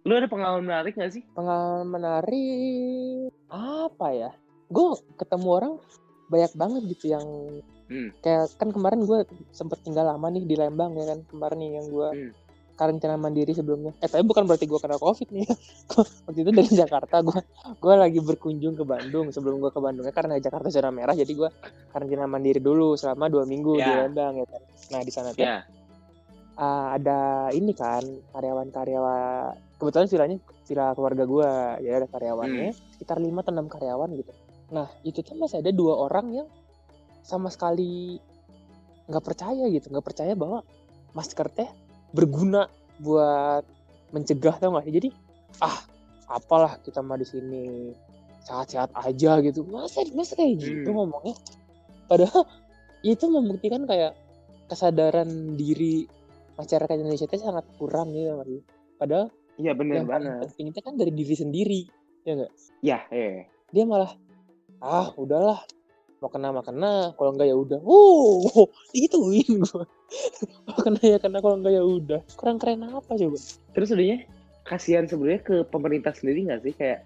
Lu 0.05 0.13
ada 0.13 0.29
pengalaman 0.29 0.63
menarik 0.63 0.93
gak 0.93 1.11
sih 1.11 1.23
pengalaman 1.33 1.89
menarik 1.89 3.33
apa 3.49 4.07
ya 4.13 4.31
gue 4.69 4.87
ketemu 5.17 5.47
orang 5.49 5.73
banyak 6.29 6.53
banget 6.53 6.81
gitu 6.93 7.05
yang 7.13 7.25
Hmm. 7.85 8.09
kayak 8.17 8.49
kan 8.57 8.73
kemarin 8.73 9.05
gue 9.05 9.29
sempet 9.53 9.77
tinggal 9.85 10.09
lama 10.09 10.25
nih 10.33 10.41
di 10.41 10.57
Lembang 10.57 10.97
ya 10.97 11.05
kan 11.05 11.21
kemarin 11.29 11.57
nih 11.61 11.69
yang 11.77 11.85
gue 11.85 12.09
Hmm. 12.09 12.31
karantina 12.73 13.13
mandiri 13.13 13.53
sebelumnya 13.53 13.93
eh 14.01 14.09
tapi 14.09 14.25
bukan 14.25 14.49
berarti 14.49 14.65
gue 14.65 14.79
kena 14.81 14.97
covid 14.97 15.29
nih 15.29 15.45
waktu 16.25 16.39
itu 16.41 16.49
dari 16.49 16.71
Jakarta 16.73 17.21
gue 17.21 17.39
gue 17.77 17.93
lagi 17.93 18.17
berkunjung 18.25 18.73
ke 18.73 18.81
Bandung 18.81 19.29
sebelum 19.29 19.61
gue 19.61 19.69
ke 19.69 19.77
Bandungnya 19.77 20.09
karena 20.09 20.41
Jakarta 20.41 20.73
zona 20.73 20.89
merah 20.89 21.13
jadi 21.13 21.29
gue 21.29 21.45
karantina 21.93 22.25
mandiri 22.25 22.57
dulu 22.57 22.97
selama 22.97 23.29
dua 23.29 23.45
minggu 23.45 23.77
di 23.77 23.85
Ya. 23.85 24.09
Lembang 24.09 24.33
ya 24.41 24.45
kan 24.49 24.61
nah 24.89 25.01
di 25.05 25.11
sana 25.13 25.29
tuh 25.37 25.45
ah, 26.57 26.97
ada 26.97 27.19
ini 27.53 27.69
kan 27.77 28.01
karyawan-karyawan 28.33 29.64
kebetulan 29.75 30.07
vilanya 30.07 30.37
villa 30.65 30.87
keluarga 30.95 31.23
gue 31.27 31.49
ya 31.83 31.91
ada 31.99 32.07
karyawannya 32.07 32.71
sekitar 32.95 33.19
lima 33.19 33.43
atau 33.43 33.51
enam 33.53 33.67
karyawan 33.67 34.09
gitu. 34.15 34.31
Nah 34.71 34.87
itu 35.03 35.19
tuh 35.21 35.35
masih 35.35 35.59
ada 35.61 35.71
dua 35.75 35.99
orang 35.99 36.43
yang 36.43 36.47
sama 37.25 37.51
sekali 37.51 38.17
nggak 39.05 39.23
percaya 39.23 39.65
gitu 39.69 39.91
nggak 39.93 40.05
percaya 40.05 40.33
bahwa 40.33 40.65
masker 41.13 41.47
teh 41.53 41.69
berguna 42.15 42.65
buat 43.03 43.67
mencegah 44.15 44.55
tau 44.57 44.79
gak 44.79 44.87
sih? 44.87 44.95
Jadi 44.95 45.09
ah 45.59 45.77
apalah 46.31 46.79
kita 46.81 47.03
mah 47.03 47.19
di 47.19 47.27
sini 47.27 47.63
sehat-sehat 48.47 48.95
aja 48.95 49.43
gitu. 49.43 49.67
Masa 49.67 50.05
masa 50.15 50.39
kayak 50.39 50.55
gitu 50.61 50.89
Hmm. 50.89 50.97
ngomongnya? 51.03 51.35
Padahal 52.07 52.47
itu 53.03 53.25
membuktikan 53.27 53.83
kayak 53.85 54.15
kesadaran 54.71 55.59
diri 55.59 56.07
masyarakat 56.55 56.95
Indonesia 56.95 57.27
itu 57.27 57.37
sangat 57.43 57.65
kurang 57.75 58.15
gitu? 58.15 58.63
Padahal 58.95 59.27
Iya 59.55 59.71
paling 59.71 60.03
banget. 60.03 60.51
penting 60.51 60.67
itu 60.71 60.79
kan 60.83 60.93
dari 60.95 61.11
diri 61.15 61.35
sendiri, 61.35 61.81
ya 62.23 62.31
nggak? 62.35 62.51
Ya, 62.83 62.99
eh. 63.09 63.47
Dia 63.71 63.87
malah 63.87 64.11
ah 64.83 65.15
udahlah 65.15 65.63
mau 66.19 66.31
kena 66.31 66.49
mah 66.49 66.65
kena, 66.65 67.13
kalau 67.15 67.31
enggak 67.35 67.47
ya 67.47 67.55
udah. 67.55 67.79
Wow, 67.79 68.67
digituin 68.91 69.61
gua. 69.61 69.85
Kalau 70.65 70.79
kena 70.81 71.01
ya 71.01 71.17
kena, 71.19 71.37
kalau 71.39 71.55
enggak 71.59 71.73
ya 71.75 71.83
udah. 71.83 72.19
Kurang 72.35 72.57
keren 72.57 72.83
apa 72.83 73.13
coba? 73.13 73.37
Terus 73.71 73.87
sebenarnya 73.87 74.25
kasihan 74.65 75.05
sebenarnya 75.05 75.41
ke 75.45 75.55
pemerintah 75.69 76.11
sendiri 76.11 76.49
nggak 76.49 76.61
sih 76.65 76.73
kayak 76.73 77.05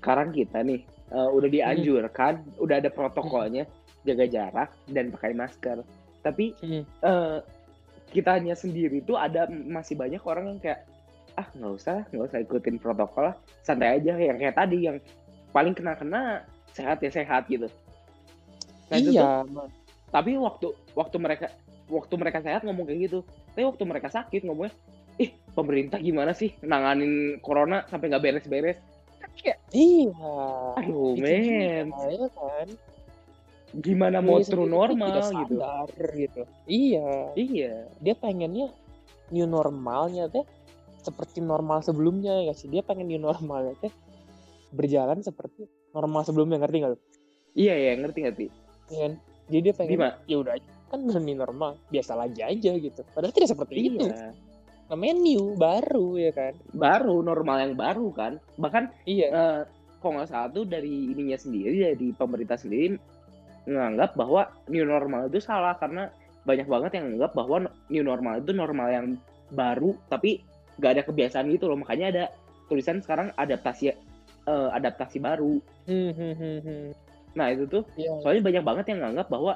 sekarang 0.00 0.32
kita 0.32 0.64
nih 0.64 0.80
eh, 1.12 1.28
udah 1.30 1.48
dianjurkan, 1.48 2.40
udah 2.58 2.76
ada 2.80 2.90
protokolnya 2.90 3.68
jaga 4.02 4.24
jarak 4.26 4.70
dan 4.88 5.12
pakai 5.12 5.36
masker. 5.36 5.84
Tapi 6.24 6.56
Hmm. 6.58 6.82
eh, 6.82 7.38
kitanya 8.10 8.54
sendiri 8.54 9.02
tuh 9.02 9.14
ada 9.14 9.44
masih 9.46 9.94
banyak 9.94 10.22
orang 10.24 10.56
yang 10.56 10.60
kayak 10.62 10.86
ah 11.34 11.46
nggak 11.50 11.72
usah 11.74 11.98
nggak 12.10 12.24
usah 12.30 12.38
ikutin 12.40 12.76
protokol 12.78 13.30
lah 13.32 13.36
santai 13.66 13.98
aja 13.98 14.14
yang 14.14 14.38
kayak 14.38 14.54
tadi 14.54 14.78
yang 14.86 14.96
paling 15.50 15.74
kena 15.74 15.98
kena 15.98 16.22
sehat 16.74 17.02
ya 17.02 17.10
sehat 17.10 17.46
gitu 17.50 17.66
Nah, 18.84 19.00
itu 19.00 19.10
tuh- 19.10 19.16
iya, 19.16 19.42
Ma. 19.48 19.64
tapi 20.12 20.36
waktu 20.36 20.70
waktu 20.92 21.16
mereka 21.18 21.46
waktu 21.88 22.14
mereka 22.20 22.38
sehat 22.44 22.62
ngomong 22.62 22.84
kayak 22.86 23.10
gitu 23.10 23.18
tapi 23.50 23.64
waktu 23.64 23.82
mereka 23.88 24.08
sakit 24.12 24.44
ngomongnya 24.44 24.76
ih 25.16 25.30
pemerintah 25.56 25.98
gimana 25.98 26.36
sih 26.36 26.52
nanganin 26.60 27.38
corona 27.40 27.82
sampai 27.88 28.12
nggak 28.12 28.22
beres-beres 28.22 28.78
Kan 29.18 29.30
iya. 29.72 30.14
aduh 30.78 31.16
men 31.16 31.88
ya 31.90 32.28
kan? 32.28 32.68
gimana 33.74 34.22
mau 34.22 34.38
true 34.38 34.68
tuh 34.68 34.70
normal 34.70 35.18
gitu 35.34 35.56
sadar, 35.58 35.88
gitu. 36.14 36.42
Iya. 36.70 37.34
iya 37.34 37.74
dia 37.98 38.14
pengennya 38.14 38.70
new 39.34 39.48
normalnya 39.48 40.30
teh 40.30 40.44
seperti 41.04 41.38
normal 41.38 41.84
sebelumnya 41.84 42.40
ya 42.40 42.56
sih 42.56 42.66
dia 42.66 42.80
pengen 42.80 43.06
new 43.06 43.20
normalnya 43.20 43.76
teh 43.78 43.92
berjalan 44.72 45.20
seperti 45.20 45.68
normal 45.92 46.24
sebelumnya 46.24 46.58
ngerti 46.58 46.76
nggak 46.80 46.92
lu? 46.92 46.98
iya 47.54 47.74
ya 47.76 47.92
ngerti 47.94 48.18
ngerti 48.24 48.46
Iya 48.84 49.00
kan? 49.00 49.12
Jadi 49.44 49.60
dia 49.60 49.74
pengen 49.76 49.98
ya 50.24 50.36
udah 50.40 50.54
kan 50.88 51.00
new 51.00 51.36
normal 51.36 51.76
biasa 51.88 52.12
lagi 52.12 52.40
aja 52.40 52.70
gitu. 52.76 53.00
Padahal 53.12 53.32
tidak 53.32 53.52
seperti 53.52 53.92
itu. 53.92 54.06
iya 54.08 54.32
Namanya 54.84 55.14
new 55.16 55.44
baru 55.56 56.08
ya 56.20 56.32
kan? 56.32 56.52
baru 56.72 57.20
normal 57.20 57.56
yang 57.64 57.72
baru 57.72 58.08
kan 58.12 58.32
bahkan 58.56 58.92
Iya. 59.04 59.26
eh, 59.32 59.60
kalau 60.00 60.20
nggak 60.20 60.28
salah 60.28 60.48
tuh 60.52 60.68
dari 60.68 61.08
ininya 61.08 61.40
sendiri 61.40 61.92
dari 61.92 62.12
pemerintah 62.12 62.60
sendiri 62.60 62.96
menganggap 63.64 64.12
bahwa 64.12 64.44
new 64.68 64.84
normal 64.84 65.32
itu 65.32 65.40
salah 65.40 65.72
karena 65.80 66.12
banyak 66.44 66.68
banget 66.68 67.00
yang 67.00 67.04
menganggap 67.08 67.32
bahwa 67.32 67.56
new 67.88 68.04
normal 68.04 68.34
itu 68.36 68.52
normal 68.52 68.88
yang 68.92 69.06
baru 69.48 69.96
tapi 70.12 70.44
nggak 70.76 70.92
ada 70.98 71.02
kebiasaan 71.04 71.46
gitu 71.50 71.66
loh 71.66 71.78
makanya 71.78 72.06
ada 72.10 72.24
tulisan 72.66 72.98
sekarang 72.98 73.30
adaptasi 73.34 73.90
eh, 73.90 74.68
adaptasi 74.72 75.18
baru 75.18 75.60
Hmm, 75.84 76.12
hmm, 76.12 76.34
hmm, 76.34 76.58
hmm. 76.62 76.86
nah 77.34 77.50
itu 77.50 77.64
tuh 77.66 77.82
Iya. 77.94 78.12
soalnya 78.20 78.42
banyak 78.42 78.64
banget 78.64 78.84
yang 78.94 79.00
nganggap 79.04 79.28
bahwa 79.28 79.52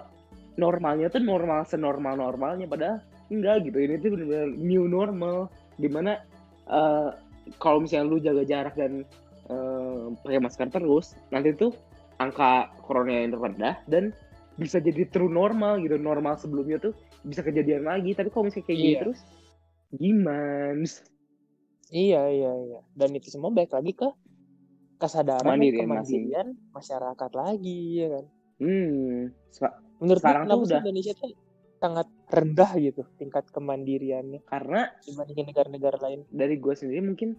normalnya 0.57 1.07
tuh 1.09 1.23
normal 1.23 1.63
senormal 1.65 2.15
normalnya 2.15 2.67
padahal 2.67 2.99
enggak 3.29 3.65
gitu 3.65 3.79
ini 3.79 3.95
tuh 3.97 4.11
benar-benar 4.15 4.49
new 4.57 4.85
normal 4.85 5.37
di 5.77 5.89
mana 5.89 6.19
eh, 6.67 7.09
kalau 7.57 7.81
misalnya 7.81 8.07
lu 8.07 8.19
jaga 8.19 8.43
jarak 8.45 8.75
dan 8.75 9.03
eh, 9.49 10.03
pakai 10.21 10.41
masker 10.43 10.69
terus 10.69 11.17
nanti 11.31 11.55
tuh 11.55 11.73
angka 12.19 12.69
corona 12.83 13.15
yang 13.15 13.33
rendah 13.33 13.79
dan 13.87 14.11
bisa 14.59 14.83
jadi 14.83 15.07
true 15.07 15.31
normal 15.31 15.79
gitu 15.79 15.95
normal 15.97 16.35
sebelumnya 16.35 16.83
tuh 16.83 16.91
bisa 17.23 17.47
kejadian 17.47 17.87
lagi 17.87 18.11
tapi 18.13 18.27
kalau 18.29 18.51
misalnya 18.51 18.67
kayak 18.67 18.79
gini 18.79 18.93
Iya. 18.93 19.01
terus 19.07 19.19
gimana 19.91 20.85
Iya, 21.89 22.21
iya, 22.29 22.53
iya. 22.63 22.81
Dan 22.93 23.17
itu 23.17 23.33
semua 23.33 23.49
baik 23.49 23.73
lagi 23.73 23.97
ke 23.97 24.09
kesadaran 24.99 25.41
dan 25.41 25.57
Kemandirian 25.57 25.89
masing. 25.89 26.29
masyarakat 26.69 27.31
lagi 27.33 27.81
ya 27.97 28.09
kan? 28.13 28.25
hmm 28.59 29.33
Menurut 29.99 30.21
Sekarang 30.21 30.45
tuh 30.45 30.61
udah- 30.69 30.83
Indonesia 30.83 31.15
tuh 31.15 31.33
sangat 31.79 32.07
rendah 32.29 32.71
gitu 32.77 33.07
tingkat 33.17 33.47
kemandiriannya 33.49 34.43
karena 34.45 34.91
dibandingin 35.01 35.47
negara-negara 35.49 35.97
lain? 36.03 36.21
dari 36.29 36.59
gue 36.59 36.75
sendiri 36.75 37.01
mungkin 37.01 37.39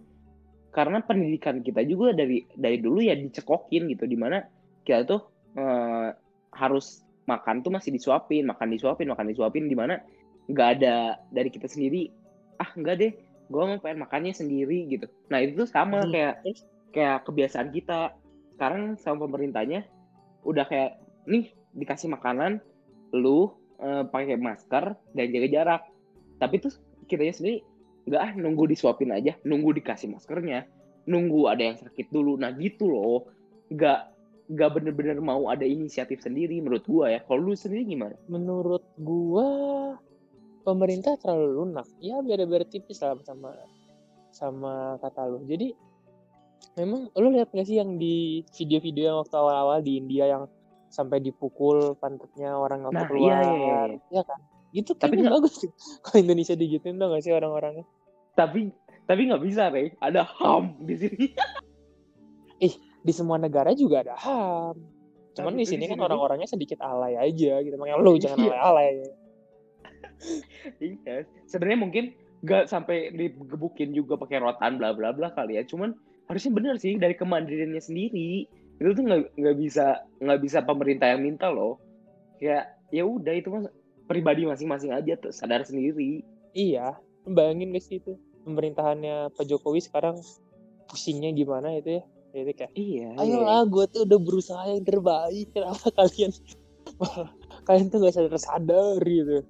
karena 0.72 0.98
pendidikan 1.00 1.60
kita 1.60 1.84
juga 1.84 2.16
dari 2.16 2.48
dari 2.50 2.80
dulu 2.80 2.98
ya 3.00 3.12
dicekokin 3.12 3.86
gitu 3.86 4.08
di 4.08 4.16
mana 4.16 4.40
kita 4.82 5.04
tuh 5.04 5.20
eh, 5.54 6.08
harus 6.50 7.04
makan 7.24 7.60
tuh 7.60 7.70
masih 7.70 7.92
disuapin 7.92 8.48
makan 8.48 8.72
disuapin 8.72 9.06
makan 9.06 9.28
disuapin 9.28 9.68
di 9.68 9.76
mana 9.76 10.00
nggak 10.48 10.68
ada 10.80 11.20
dari 11.28 11.46
kita 11.46 11.68
sendiri 11.68 12.08
ah 12.60 12.70
nggak 12.76 12.96
deh 13.00 13.12
gue 13.50 13.62
mau 13.66 13.82
pengen 13.82 14.06
makannya 14.06 14.30
sendiri 14.30 14.86
gitu. 14.86 15.10
Nah 15.26 15.42
itu 15.42 15.66
tuh 15.66 15.68
sama 15.68 16.06
Hmm. 16.06 16.12
kayak 16.14 16.34
kayak 16.94 17.18
kebiasaan 17.26 17.74
kita. 17.74 18.14
Sekarang 18.54 18.94
sama 19.00 19.26
pemerintahnya 19.26 19.88
udah 20.46 20.64
kayak 20.70 21.02
nih 21.26 21.50
dikasih 21.74 22.12
makanan 22.12 22.62
lu 23.10 23.50
eh, 23.80 24.04
pakai 24.06 24.36
masker 24.38 24.94
dan 25.16 25.26
jaga 25.34 25.48
jarak. 25.50 25.82
Tapi 26.38 26.54
tuh 26.62 26.72
kitanya 27.10 27.34
sendiri 27.34 27.58
nggak 28.06 28.22
ah 28.22 28.32
nunggu 28.38 28.64
disuapin 28.70 29.12
aja 29.12 29.36
nunggu 29.44 29.76
dikasih 29.76 30.08
maskernya 30.14 30.64
nunggu 31.10 31.50
ada 31.50 31.62
yang 31.74 31.76
sakit 31.80 32.06
dulu. 32.12 32.38
Nah 32.38 32.54
gitu 32.54 32.86
loh. 32.86 33.26
Nggak 33.72 34.14
nggak 34.50 34.70
bener-bener 34.78 35.18
mau 35.22 35.46
ada 35.50 35.62
inisiatif 35.66 36.22
sendiri 36.22 36.58
menurut 36.62 36.86
gua 36.86 37.10
ya. 37.10 37.20
Kalau 37.26 37.50
lu 37.50 37.54
sendiri 37.58 37.82
gimana? 37.86 38.14
Menurut 38.30 38.82
gua 38.98 39.48
pemerintah 40.70 41.14
terlalu 41.16 41.48
lunak. 41.58 41.86
Ya 41.98 42.18
beda-beda 42.18 42.64
tipis 42.64 42.98
lah 42.98 43.18
sama 43.20 43.50
sama 44.30 44.72
kata 44.98 45.26
lu. 45.26 45.42
Jadi 45.44 45.74
memang 46.74 47.10
lu 47.12 47.28
lihat 47.30 47.50
nggak 47.50 47.66
sih 47.66 47.76
yang 47.76 47.96
di 47.96 48.40
video-video 48.52 49.04
yang 49.06 49.18
waktu 49.18 49.34
awal-awal 49.34 49.78
di 49.80 49.96
India 49.96 50.28
yang 50.28 50.44
sampai 50.86 51.18
dipukul 51.18 51.94
pantatnya 51.96 52.54
orang 52.54 52.82
waktu 52.82 52.96
Nah, 52.96 53.06
keluar, 53.06 53.30
iya, 53.30 53.40
iya, 53.42 53.78
iya. 53.86 53.98
Iya 54.10 54.22
kan? 54.22 54.38
Itu 54.70 54.94
Tapi 54.94 55.18
nggak- 55.18 55.34
bagus 55.34 55.54
tuh. 55.58 55.70
Kalau 56.02 56.18
Indonesia 56.20 56.54
digituin 56.54 56.94
tuh 56.94 57.06
nggak 57.06 57.22
sih 57.22 57.32
orang-orangnya? 57.32 57.86
tapi 58.30 58.70
tapi 59.04 59.26
nggak 59.26 59.42
bisa 59.42 59.68
Rey 59.68 59.92
ada 59.98 60.22
ham 60.24 60.78
di 60.80 60.94
sini 60.96 61.24
Di 63.00 63.12
semua 63.12 63.40
negara 63.40 63.72
juga 63.72 64.04
ada 64.04 64.12
HAM. 64.12 64.76
Cuman 65.32 65.52
Tapi 65.52 65.60
di 65.60 65.66
sini 65.66 65.88
kan 65.88 65.96
orang-orangnya 65.96 66.44
sedikit 66.44 66.84
alay 66.84 67.16
aja 67.16 67.64
gitu. 67.64 67.72
Makanya 67.74 67.96
lu 67.96 68.20
jangan 68.20 68.38
Iya. 68.38 68.60
alay-alay. 68.60 68.92
iya 70.84 71.24
sebenarnya 71.48 71.80
mungkin 71.80 72.04
nggak 72.40 72.72
sampai 72.72 73.12
digebukin 73.12 73.92
juga 73.92 74.16
pakai 74.16 74.40
rotan 74.40 74.80
bla 74.80 74.96
bla 74.96 75.12
bla 75.12 75.32
kali 75.32 75.60
ya. 75.60 75.64
Cuman 75.64 75.92
harusnya 76.30 76.52
bener 76.54 76.74
sih 76.80 76.96
dari 76.96 77.12
kemandiriannya 77.18 77.82
sendiri 77.82 78.46
itu 78.80 78.90
tuh 78.96 79.04
nggak 79.04 79.36
nggak 79.36 79.56
bisa 79.60 80.00
nggak 80.24 80.40
bisa 80.40 80.58
pemerintah 80.64 81.12
yang 81.12 81.20
minta 81.24 81.52
loh. 81.52 81.76
Ya 82.40 82.64
ya 82.88 83.04
udah 83.04 83.34
itu 83.36 83.52
mah 83.52 83.68
pribadi 84.08 84.48
masing-masing 84.48 84.90
aja 84.90 85.14
tuh 85.20 85.30
sadar 85.30 85.62
sendiri. 85.62 86.26
Iya, 86.50 86.98
bayangin 87.28 87.70
guys 87.70 87.86
itu? 87.92 88.18
Pemerintahannya 88.42 89.30
Pak 89.36 89.44
Jokowi 89.46 89.84
sekarang 89.84 90.18
pusingnya 90.90 91.30
gimana 91.30 91.78
itu 91.78 92.00
ya. 92.00 92.04
Jadi 92.30 92.52
kayak, 92.54 92.72
iya. 92.78 93.10
Ayolah 93.18 93.66
gue 93.66 93.84
tuh 93.90 94.02
udah 94.06 94.18
berusaha 94.22 94.62
yang 94.70 94.86
terbaik, 94.86 95.50
kenapa 95.50 95.90
kalian 95.94 96.30
kalian 97.66 97.86
tuh 97.90 97.98
gak 98.02 98.14
sadar-sadar 98.18 98.98
gitu. 99.02 99.46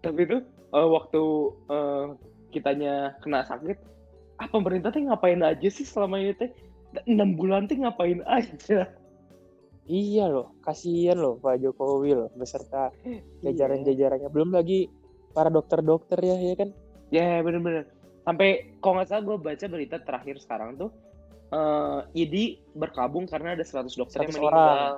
Tapi 0.00 0.26
tuh 0.26 0.40
eh, 0.72 0.88
waktu 0.88 1.22
eh, 1.68 2.04
kitanya 2.50 3.14
kena 3.20 3.44
sakit 3.46 3.76
ah 4.40 4.48
pemerintah 4.48 4.88
tuh 4.90 5.04
ngapain 5.04 5.40
aja 5.44 5.68
sih 5.68 5.84
selama 5.84 6.16
ini 6.18 6.32
teh 6.34 6.50
enam 7.06 7.36
bulan 7.36 7.68
tuh 7.68 7.78
ngapain 7.78 8.20
aja 8.26 8.88
Iya 9.90 10.30
loh, 10.30 10.54
kasihan 10.62 11.18
loh 11.18 11.42
Pak 11.42 11.58
Jokowi 11.58 12.14
loh 12.14 12.30
beserta 12.38 12.94
Iya. 13.02 13.26
jajaran-jajarannya. 13.42 14.30
Belum 14.30 14.54
lagi 14.54 14.86
para 15.34 15.50
dokter-dokter 15.50 16.14
ya, 16.22 16.38
ya 16.38 16.54
kan? 16.54 16.70
Ya 17.10 17.42
bener-bener. 17.42 17.90
Sampai 18.22 18.70
kalau 18.78 19.02
nggak 19.02 19.08
salah 19.10 19.24
gue 19.26 19.36
baca 19.42 19.66
berita 19.66 19.98
terakhir 19.98 20.38
sekarang 20.38 20.78
tuh 20.78 20.94
eh 21.50 21.98
IDI 22.14 22.62
berkabung 22.78 23.26
karena 23.26 23.58
ada 23.58 23.66
100 23.66 23.90
dokter 23.98 24.22
yang 24.22 24.30
100 24.30 24.38
meninggal. 24.38 24.54
orang. 24.54 24.94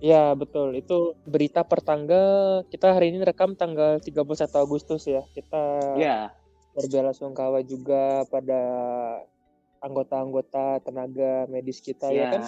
Ya 0.00 0.32
betul, 0.32 0.72
itu 0.80 1.12
berita 1.28 1.60
per 1.60 1.84
tanggal, 1.84 2.64
kita 2.72 2.96
hari 2.96 3.12
ini 3.12 3.20
rekam 3.20 3.52
tanggal 3.52 4.00
31 4.00 4.16
Agustus 4.56 5.04
ya. 5.04 5.20
Kita 5.36 5.92
Ya, 6.00 6.32
berbela 6.72 7.12
sungkawa 7.12 7.60
juga 7.60 8.24
pada 8.32 8.60
anggota-anggota 9.80 10.80
tenaga 10.84 11.44
medis 11.48 11.80
kita 11.80 12.08
ya, 12.12 12.16
ya. 12.16 12.30
kan 12.36 12.42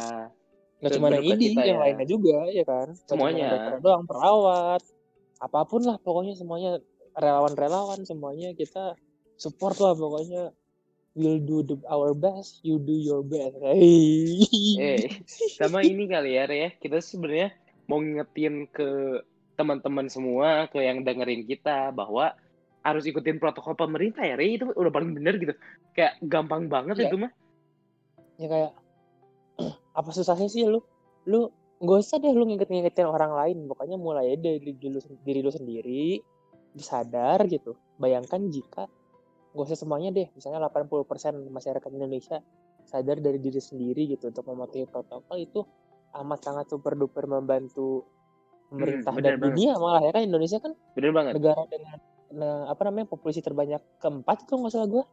nggak 0.83 0.91
Turut 0.91 0.99
cuma 0.99 1.09
yang 1.15 1.25
ini 1.39 1.47
yang 1.55 1.79
ya. 1.79 1.83
lainnya 1.87 2.07
juga 2.11 2.39
ya 2.51 2.65
kan 2.67 2.91
Semuanya. 3.07 3.49
dokter 3.55 3.75
doang 3.81 4.05
perawat 4.05 4.83
apa 5.39 5.61
pun 5.63 5.81
lah 5.87 5.95
pokoknya 6.03 6.35
semuanya 6.35 6.83
relawan-relawan 7.15 8.03
semuanya 8.03 8.51
kita 8.51 8.99
support 9.39 9.79
lah 9.79 9.95
pokoknya 9.95 10.51
we'll 11.13 11.41
do 11.41 11.61
the, 11.63 11.77
our 11.89 12.17
best 12.17 12.65
you 12.65 12.81
do 12.81 12.97
your 12.97 13.21
best 13.21 13.57
hey 13.61 14.41
Eh, 14.81 15.09
sama 15.61 15.85
ini 15.85 16.09
kali 16.09 16.35
ya, 16.37 16.49
ya. 16.49 16.73
Kita 16.73 16.99
sebenarnya 16.99 17.53
mau 17.87 18.01
ngingetin 18.01 18.67
ke 18.73 19.21
teman-teman 19.55 20.09
semua 20.09 20.67
ke 20.73 20.81
yang 20.81 21.05
dengerin 21.05 21.45
kita 21.45 21.93
bahwa 21.93 22.33
harus 22.83 23.05
ikutin 23.07 23.39
protokol 23.39 23.79
pemerintah 23.79 24.25
ya, 24.27 24.35
Re, 24.35 24.59
itu 24.59 24.67
udah 24.73 24.91
paling 24.91 25.15
bener 25.15 25.39
gitu. 25.39 25.55
Kayak 25.95 26.19
gampang 26.25 26.67
banget 26.67 26.99
Iya. 26.99 27.09
itu 27.13 27.17
mah. 27.21 27.33
Ya 28.41 28.47
kayak 28.49 28.73
apa 29.99 30.11
susahnya 30.11 30.49
sih 30.51 30.67
lu? 30.67 30.83
Lu 31.29 31.53
nggak 31.79 31.99
usah 32.01 32.19
deh 32.19 32.33
lu 32.33 32.49
nginget-ngingetin 32.49 33.07
orang 33.07 33.37
lain. 33.37 33.69
Pokoknya 33.71 34.01
mulai 34.01 34.35
aja 34.35 34.51
dari 34.51 34.73
diri 34.75 34.89
lu, 34.89 34.99
diri 35.23 35.41
lu 35.45 35.53
sendiri, 35.53 36.19
sadar 36.81 37.45
gitu. 37.47 37.77
Bayangkan 38.01 38.49
jika 38.51 38.89
nggak 39.53 39.67
usah 39.67 39.79
semuanya 39.79 40.11
deh, 40.11 40.27
misalnya 40.33 40.65
80% 40.65 41.05
masyarakat 41.47 41.91
Indonesia 41.93 42.41
sadar 42.83 43.17
dari 43.17 43.37
diri 43.37 43.61
sendiri 43.61 44.09
gitu 44.09 44.29
untuk 44.29 44.45
mematuhi 44.45 44.85
protokol 44.85 45.37
itu 45.37 45.61
amat 46.15 46.41
sangat 46.43 46.67
super 46.69 46.93
duper 46.93 47.25
membantu 47.25 48.05
pemerintah 48.69 49.13
bener 49.13 49.23
dan 49.23 49.35
banget. 49.39 49.47
dunia 49.49 49.73
malah 49.77 50.01
ya 50.01 50.11
kan. 50.11 50.23
Indonesia 50.23 50.59
kan 50.59 50.73
Bener 50.93 51.11
banget. 51.11 51.33
negara 51.37 51.63
dengan 51.69 51.97
nah, 52.33 52.65
apa 52.67 52.83
namanya 52.85 53.07
populasi 53.07 53.41
terbanyak 53.41 53.81
keempat 53.97 54.45
kalau 54.45 54.65
nggak 54.65 54.73
salah 54.73 54.89
gue 54.89 55.05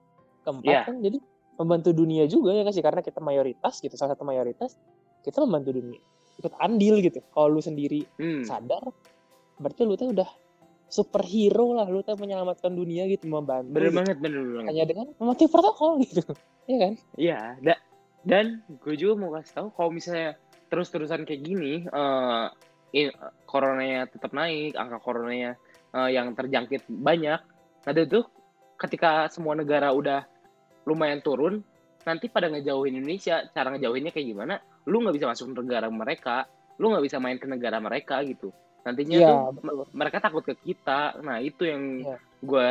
keempat 0.41 0.71
Iya. 0.71 0.81
kan 0.87 0.95
jadi 0.99 1.17
membantu 1.55 1.89
dunia 1.91 2.23
juga 2.25 2.55
ya 2.55 2.63
kan 2.63 2.71
sih? 2.71 2.79
Karena 2.79 3.03
kita 3.03 3.19
mayoritas 3.19 3.79
gitu 3.79 3.91
salah 3.93 4.15
satu 4.15 4.23
mayoritas 4.23 4.79
kita 5.21 5.43
membantu 5.43 5.75
dunia. 5.75 5.99
Ikut 6.39 6.55
andil 6.55 7.03
gitu. 7.03 7.19
Kalau 7.29 7.51
lu 7.51 7.59
sendiri 7.59 8.07
Hmm, 8.15 8.47
sadar 8.47 8.79
berarti 9.59 9.83
lu 9.83 9.93
tuh 9.93 10.15
udah 10.15 10.27
superhero 10.89 11.77
lah 11.77 11.85
lu 11.85 12.01
tuh 12.01 12.17
menyelamatkan 12.17 12.73
dunia 12.73 13.05
gitu 13.05 13.29
membantu 13.29 13.71
bener 13.77 13.93
gitu. 13.93 13.97
banget, 14.01 14.17
bener 14.17 14.41
banget. 14.41 14.67
hanya 14.73 14.83
dengan 14.89 15.07
mematuhi 15.21 15.49
protokol 15.49 16.01
gitu 16.01 16.21
ya 16.71 16.77
kan 16.81 16.93
Iya, 17.15 17.39
da- 17.61 17.83
dan 18.19 18.45
gue 18.67 18.95
juga 18.99 19.13
mau 19.15 19.31
kasih 19.37 19.53
tahu 19.55 19.67
kalau 19.71 19.89
misalnya 19.93 20.35
terus-terusan 20.69 21.25
kayak 21.25 21.41
gini, 21.41 21.81
eh 21.87 22.45
in- 22.93 23.15
coronanya 23.45 24.05
tetap 24.05 24.35
naik, 24.35 24.75
angka 24.75 24.99
coronanya 25.01 25.55
eh, 25.95 26.09
yang 26.13 26.35
terjangkit 26.37 26.85
banyak. 26.89 27.39
Nah 27.85 27.91
itu 27.95 28.21
ketika 28.77 29.25
semua 29.33 29.57
negara 29.57 29.89
udah 29.95 30.25
lumayan 30.85 31.21
turun, 31.21 31.63
nanti 32.05 32.29
pada 32.29 32.49
ngejauhin 32.49 33.01
Indonesia, 33.01 33.45
cara 33.49 33.73
ngejauhinnya 33.73 34.13
kayak 34.13 34.27
gimana? 34.29 34.55
Lu 34.85 35.01
nggak 35.01 35.15
bisa 35.15 35.25
masuk 35.29 35.53
ke 35.53 35.63
negara 35.65 35.87
mereka, 35.89 36.45
lu 36.77 36.93
nggak 36.93 37.05
bisa 37.05 37.17
main 37.17 37.37
ke 37.41 37.47
negara 37.49 37.77
mereka 37.81 38.21
gitu. 38.25 38.53
Nantinya 38.79 39.17
Iya, 39.17 39.27
tuh 39.27 39.37
betul. 39.59 39.85
mereka 39.91 40.17
takut 40.19 40.43
ke 40.43 40.55
kita. 40.55 41.19
Nah 41.19 41.37
itu 41.39 41.63
yang 41.67 41.83
Iya. 42.03 42.15
gue 42.39 42.67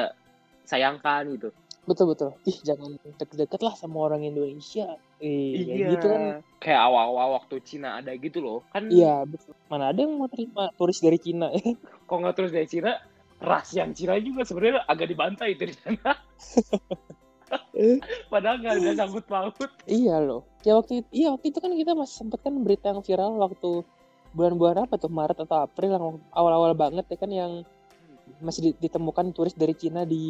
sayangkan 0.64 1.24
gitu. 1.32 1.50
betul 1.88 2.12
betul 2.12 2.36
ih 2.44 2.52
jangan 2.60 3.00
deket-deket 3.16 3.64
lah 3.64 3.72
sama 3.72 4.12
orang 4.12 4.20
Indonesia 4.20 5.00
eh 5.24 5.56
kayak 5.56 5.72
Iya, 5.72 5.88
gitu 5.96 6.06
kan 6.12 6.22
kayak 6.60 6.80
awal-awal 6.84 7.40
waktu 7.40 7.64
Cina 7.64 7.96
ada 7.96 8.12
gitu 8.12 8.44
loh. 8.44 8.60
Kan 8.76 8.92
iya 8.92 9.24
betul 9.24 9.56
mana 9.72 9.88
ada 9.88 10.04
yang 10.04 10.12
mau 10.20 10.28
terima 10.28 10.68
turis 10.76 11.00
dari 11.00 11.16
Cina 11.16 11.48
kok 12.08 12.12
nggak 12.12 12.36
terus 12.36 12.52
dari 12.52 12.68
Cina, 12.68 12.92
ras 13.40 13.72
yang 13.72 13.96
Cina 13.96 14.20
juga 14.20 14.44
sebenarnya 14.44 14.84
agak 14.84 15.08
dibantai 15.08 15.56
di 15.56 15.64
sana. 15.72 16.12
Padahal 18.32 18.60
nggak 18.60 18.74
ada 18.84 18.90
sangkut 18.92 19.24
paut. 19.24 19.56
Iya 19.88 20.20
loh. 20.20 20.44
Ya 20.68 20.76
waktu 20.76 21.00
itu, 21.00 21.08
iya 21.24 21.28
waktu 21.32 21.46
itu 21.48 21.58
kan 21.62 21.72
kita 21.72 21.92
masih 21.96 22.14
sempet 22.20 22.44
kan 22.44 22.52
berita 22.60 22.92
yang 22.92 23.00
viral 23.00 23.32
waktu 23.40 23.80
bulan-bulan 24.32 24.85
apa 24.85 24.94
tuh 24.97 25.08
Maret 25.08 25.38
atau 25.42 25.64
April 25.64 25.90
yang 25.92 26.04
awal-awal 26.30 26.73
banget 26.73 27.04
ya 27.08 27.16
kan 27.16 27.30
yang 27.30 27.52
masih 28.38 28.70
di- 28.73 28.78
ditemukan 28.87 29.32
turis 29.32 29.56
dari 29.56 29.73
Cina 29.73 30.04
di 30.04 30.25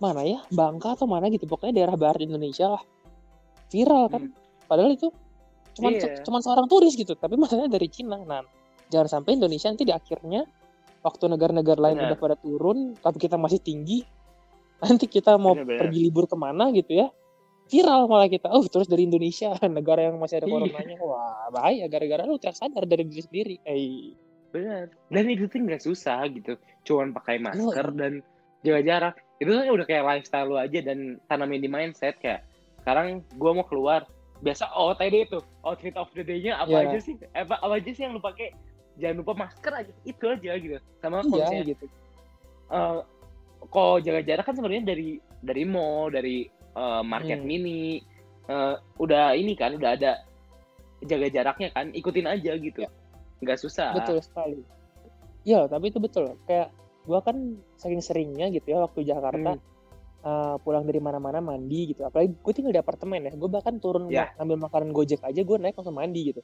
mana 0.00 0.24
ya 0.24 0.42
Bangka 0.50 0.96
atau 0.98 1.06
mana 1.06 1.30
gitu 1.30 1.44
pokoknya 1.44 1.76
daerah 1.76 1.94
barat 1.94 2.24
Indonesia 2.24 2.72
lah 2.72 2.82
viral 3.68 4.08
kan. 4.08 4.22
Padahal 4.64 4.96
itu 4.96 5.08
cuman 5.74 5.92
se- 5.98 6.06
Iya. 6.08 6.22
cuman 6.24 6.40
seorang 6.40 6.66
turis 6.66 6.94
gitu 6.94 7.14
tapi 7.14 7.34
masalahnya 7.36 7.70
dari 7.70 7.88
Cina. 7.88 8.16
Nah 8.18 8.42
jangan 8.88 9.20
sampai 9.20 9.36
Indonesia 9.36 9.68
nanti 9.70 9.84
di 9.84 9.92
akhirnya 9.92 10.44
waktu 11.04 11.24
negara-negara 11.28 11.80
lain 11.80 11.96
Benar. 12.00 12.08
udah 12.14 12.18
pada 12.18 12.36
turun 12.38 12.96
tapi 12.96 13.20
kita 13.20 13.36
masih 13.36 13.60
tinggi 13.60 14.02
nanti 14.80 15.04
kita 15.04 15.36
mau 15.36 15.52
Benar-benar. 15.52 15.80
pergi 15.84 15.98
libur 16.00 16.24
ke 16.24 16.36
mana 16.36 16.72
gitu 16.72 16.96
ya 16.96 17.08
viral 17.66 18.06
malah 18.06 18.28
kita 18.28 18.48
oh 18.48 18.64
terus 18.64 18.86
dari 18.86 19.04
Indonesia 19.04 19.56
negara 19.68 20.08
yang 20.08 20.16
masih 20.18 20.40
ada 20.40 20.46
Iya. 20.46 20.54
coronanya 20.54 20.96
wah 21.00 21.48
bahaya 21.48 21.84
gara-gara 21.88 22.22
lu 22.22 22.36
tidak 22.36 22.56
sadar 22.56 22.84
dari 22.84 23.04
diri 23.04 23.22
sendiri 23.22 23.56
eh 23.64 24.12
Benar. 24.54 24.86
Dan 25.10 25.26
itu 25.26 25.50
tuh 25.50 25.66
nggak 25.66 25.82
susah 25.82 26.30
gitu. 26.30 26.54
Cuman 26.86 27.10
pakai 27.10 27.42
masker 27.42 27.90
Yoi. 27.90 27.98
dan 27.98 28.12
jaga 28.62 28.80
jarak. 28.86 29.14
Itu 29.42 29.50
kan 29.50 29.66
udah 29.66 29.82
kayak 29.82 30.04
lifestyle 30.06 30.46
lu 30.46 30.54
aja 30.54 30.78
dan 30.78 31.18
tanamin 31.26 31.58
di 31.58 31.66
mindset 31.66 32.14
kayak 32.22 32.46
sekarang 32.78 33.26
gua 33.34 33.58
mau 33.58 33.66
keluar. 33.66 34.06
Biasa 34.46 34.70
OOTD 34.70 35.26
itu, 35.26 35.42
outfit 35.66 35.98
of 35.98 36.06
the 36.14 36.22
day-nya 36.22 36.54
apa 36.54 36.70
Iya. 36.70 36.86
aja 36.86 36.98
sih? 37.02 37.18
Apa, 37.34 37.58
apa 37.58 37.82
aja 37.82 37.90
sih 37.90 38.02
yang 38.06 38.14
lu 38.14 38.22
pakai? 38.22 38.54
Jangan 38.94 39.26
lupa 39.26 39.32
masker 39.34 39.72
aja. 39.74 39.92
Itu 40.06 40.24
aja 40.30 40.50
gitu. 40.54 40.78
Sama 41.02 41.26
kalau 41.26 41.34
iya 41.50 41.60
gitu 41.66 41.84
eh 42.70 42.96
kalau 43.68 43.98
jaga 43.98 44.20
jarak 44.22 44.44
kan 44.46 44.54
sebenarnya 44.54 44.84
dari 44.86 45.08
dari 45.42 45.62
mall, 45.66 46.14
dari 46.14 46.46
eh, 46.74 47.02
market 47.02 47.38
Hmm. 47.38 47.46
mini, 47.46 48.02
eh, 48.44 48.74
udah 48.98 49.32
ini 49.32 49.54
kan, 49.54 49.74
udah 49.74 49.90
ada 49.94 50.12
jaga 51.00 51.26
jaraknya 51.28 51.68
kan, 51.70 51.90
ikutin 51.90 52.26
aja 52.26 52.52
gitu, 52.56 52.82
nggak 53.38 53.58
susah. 53.58 53.92
betul 53.92 54.18
sekali 54.18 54.60
iya 55.44 55.68
tapi 55.68 55.92
itu 55.92 56.00
betul 56.00 56.32
kayak 56.44 56.72
gua 57.04 57.20
kan 57.20 57.36
saking 57.76 58.00
seringnya 58.00 58.48
gitu 58.48 58.72
ya 58.72 58.80
waktu 58.80 59.04
Jakarta 59.04 59.60
Hmm. 59.60 59.60
eh, 60.24 60.56
pulang 60.64 60.88
dari 60.88 60.96
mana-mana 60.96 61.44
mandi 61.44 61.92
gitu 61.92 62.00
apalagi 62.00 62.32
gue 62.32 62.52
tinggal 62.56 62.72
di 62.72 62.80
apartemen 62.80 63.28
ya 63.28 63.32
gue 63.36 63.44
bahkan 63.44 63.76
turun 63.76 64.08
Ya. 64.08 64.32
ngambil 64.40 64.56
makanan 64.64 64.90
gojek 64.90 65.20
aja 65.20 65.36
gue 65.36 65.56
naik 65.60 65.76
langsung 65.76 65.92
mandi 65.92 66.32
gitu 66.32 66.40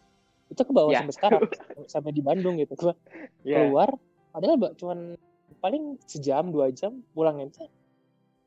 itu 0.47 0.61
ke 0.61 0.69
bawah 0.69 0.93
Ya. 0.93 1.01
sampai 1.01 1.15
sekarang 1.17 1.41
sampai 1.97 2.13
di 2.13 2.21
Bandung 2.21 2.61
gitu 2.61 2.77
gue 2.77 2.93
Ya. 3.41 3.65
keluar 3.65 3.89
padahal 4.29 4.77
cuman 4.77 5.17
paling 5.65 5.97
sejam 6.05 6.53
dua 6.53 6.69
jam 6.69 7.01
pulangnya 7.17 7.49
tuh 7.49 7.73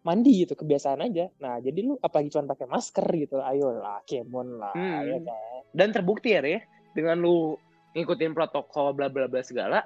mandi 0.03 0.43
gitu 0.43 0.53
kebiasaan 0.53 0.99
aja 1.01 1.31
nah 1.39 1.57
jadi 1.57 1.79
lu 1.81 1.95
apalagi 1.97 2.29
cuman 2.29 2.47
pakai 2.47 2.67
masker 2.67 3.07
gitu 3.17 3.39
ayolah 3.39 4.03
kemon 4.03 4.59
lah 4.59 4.75
Hmm. 4.75 5.03
ya 5.03 5.17
kan 5.19 5.61
Dan 5.73 5.89
terbukti 5.89 6.29
ya, 6.29 6.39
Re, 6.39 6.61
dengan 6.93 7.17
lu 7.17 7.57
ngikutin 7.93 8.31
protokol 8.31 8.93
bla 8.93 9.09
bla 9.09 9.25
bla 9.25 9.41
segala, 9.41 9.81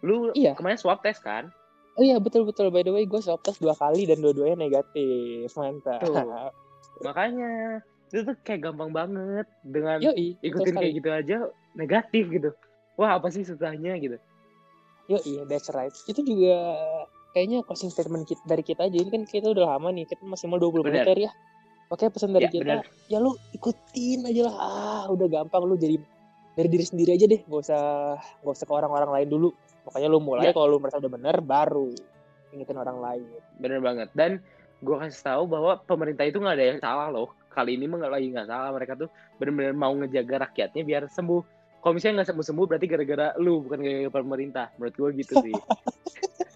lu 0.00 0.34
Iya. 0.34 0.54
kemarin 0.54 0.74
swab 0.74 0.98
test 0.98 1.22
kan? 1.22 1.46
oh 1.94 2.02
iya 2.02 2.18
betul 2.18 2.42
betul 2.42 2.70
by 2.70 2.80
the 2.80 2.90
way 2.90 3.02
gue 3.02 3.18
swab 3.18 3.38
test 3.42 3.58
dua 3.58 3.74
kali 3.74 4.02
dan 4.02 4.18
dua-duanya 4.18 4.54
negatif 4.56 5.46
mantap 5.52 5.98
Tuh. 6.00 6.14
Makanya 7.06 7.78
itu 8.08 8.24
tuh 8.24 8.34
kayak 8.40 8.64
gampang 8.64 8.90
banget 8.90 9.46
dengan 9.62 9.98
yoi 10.00 10.34
ikutin 10.40 10.74
kayak 10.74 10.94
gitu 10.96 11.08
aja 11.12 11.36
negatif 11.74 12.24
gitu. 12.30 12.50
Wah 12.94 13.14
apa 13.14 13.28
sih 13.28 13.42
susahnya 13.42 13.94
gitu? 13.98 14.18
yoi 15.06 15.46
that's 15.46 15.70
right 15.70 15.94
itu 16.04 16.20
juga 16.20 16.56
kayaknya 17.30 17.60
closing 17.62 17.88
statement 17.88 18.24
kita, 18.24 18.40
dari 18.44 18.62
kita 18.62 18.84
aja 18.84 18.96
ini 18.96 19.08
kan 19.08 19.22
kita 19.22 19.48
udah 19.48 19.76
lama 19.76 19.88
nih 19.90 20.04
kita 20.04 20.22
masih 20.22 20.46
mau 20.46 20.56
20 20.56 20.82
menit 20.82 21.04
Benar. 21.04 21.18
ya 21.18 21.32
Oke 21.88 22.04
pesan 22.06 22.30
dari 22.30 22.44
Ya, 22.44 22.52
kita 22.52 22.64
benar. 22.64 22.84
ya 23.06 23.16
lu 23.16 23.32
ikutin 23.50 24.20
aja 24.24 24.42
lah 24.44 24.54
ah 24.56 25.04
udah 25.08 25.26
gampang 25.26 25.64
lu 25.64 25.72
jadi 25.74 25.96
dari 26.52 26.68
diri 26.68 26.84
sendiri 26.84 27.14
aja 27.14 27.24
deh 27.24 27.40
gak 27.40 27.60
usah 27.64 27.82
gak 28.42 28.52
usah 28.52 28.66
ke 28.66 28.74
orang-orang 28.74 29.08
lain 29.08 29.28
dulu 29.30 29.48
pokoknya 29.82 30.04
lu 30.06 30.20
mulai 30.20 30.44
Ya. 30.44 30.52
kalau 30.52 30.68
lu 30.68 30.78
merasa 30.78 30.98
udah 30.98 31.08
bener 31.08 31.40
baru 31.40 31.88
ingetin 32.50 32.76
orang 32.76 32.98
lain 32.98 33.22
Bener 33.56 33.80
banget. 33.80 34.08
Dan 34.12 34.40
gue 34.78 34.94
kasih 34.94 35.20
tahu 35.22 35.42
bahwa 35.46 35.80
pemerintah 35.80 36.22
itu 36.22 36.38
nggak 36.38 36.54
ada 36.54 36.66
yang 36.66 36.78
salah 36.78 37.08
loh. 37.08 37.32
Kali 37.48 37.74
ini 37.74 37.84
mah 37.84 38.04
lagi 38.04 38.30
nggak 38.30 38.46
salah. 38.46 38.70
Mereka 38.70 38.92
tuh 38.94 39.08
bener-bener 39.36 39.72
mau 39.72 39.90
ngejaga 39.90 40.46
rakyatnya 40.46 40.82
biar 40.82 41.02
sembuh. 41.08 41.42
Kalau 41.78 41.92
misalnya 41.92 42.22
nggak 42.22 42.28
sembuh-sembuh 42.30 42.64
berarti 42.64 42.86
gara-gara 42.86 43.26
lu 43.36 43.64
bukan 43.64 43.78
gara-gara 43.80 44.12
pemerintah. 44.14 44.66
Menurut 44.76 44.94
gue 44.94 45.08
gitu 45.18 45.34
sih. 45.40 45.54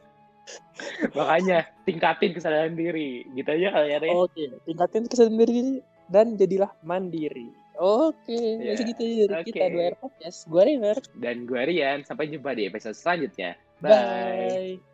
Makanya 1.10 1.58
tingkatin 1.82 2.32
kesadaran 2.32 2.74
diri. 2.74 3.26
Gitu 3.34 3.48
aja 3.48 3.68
kali 3.74 3.88
ya, 3.90 3.98
oke 4.12 4.44
tingkatin 4.64 5.04
kesadaran 5.10 5.38
diri 5.42 5.82
dan 6.06 6.36
jadilah 6.36 6.70
mandiri 6.82 7.48
oke 7.80 8.38
Ya, 8.60 8.76
segitu 8.76 9.02
aja 9.02 9.24
dari 9.32 9.44
kita 9.48 9.64
oke. 9.64 9.72
dua 9.72 9.82
air 9.90 9.96
podcast 9.98 10.38
gue 10.46 10.62
River 10.62 10.96
Dan 11.18 11.36
gue 11.48 11.62
Rian. 11.66 12.04
Sampai 12.04 12.30
jumpa 12.30 12.54
di 12.54 12.68
episode 12.68 12.94
selanjutnya. 12.94 13.58
bye 13.82 14.91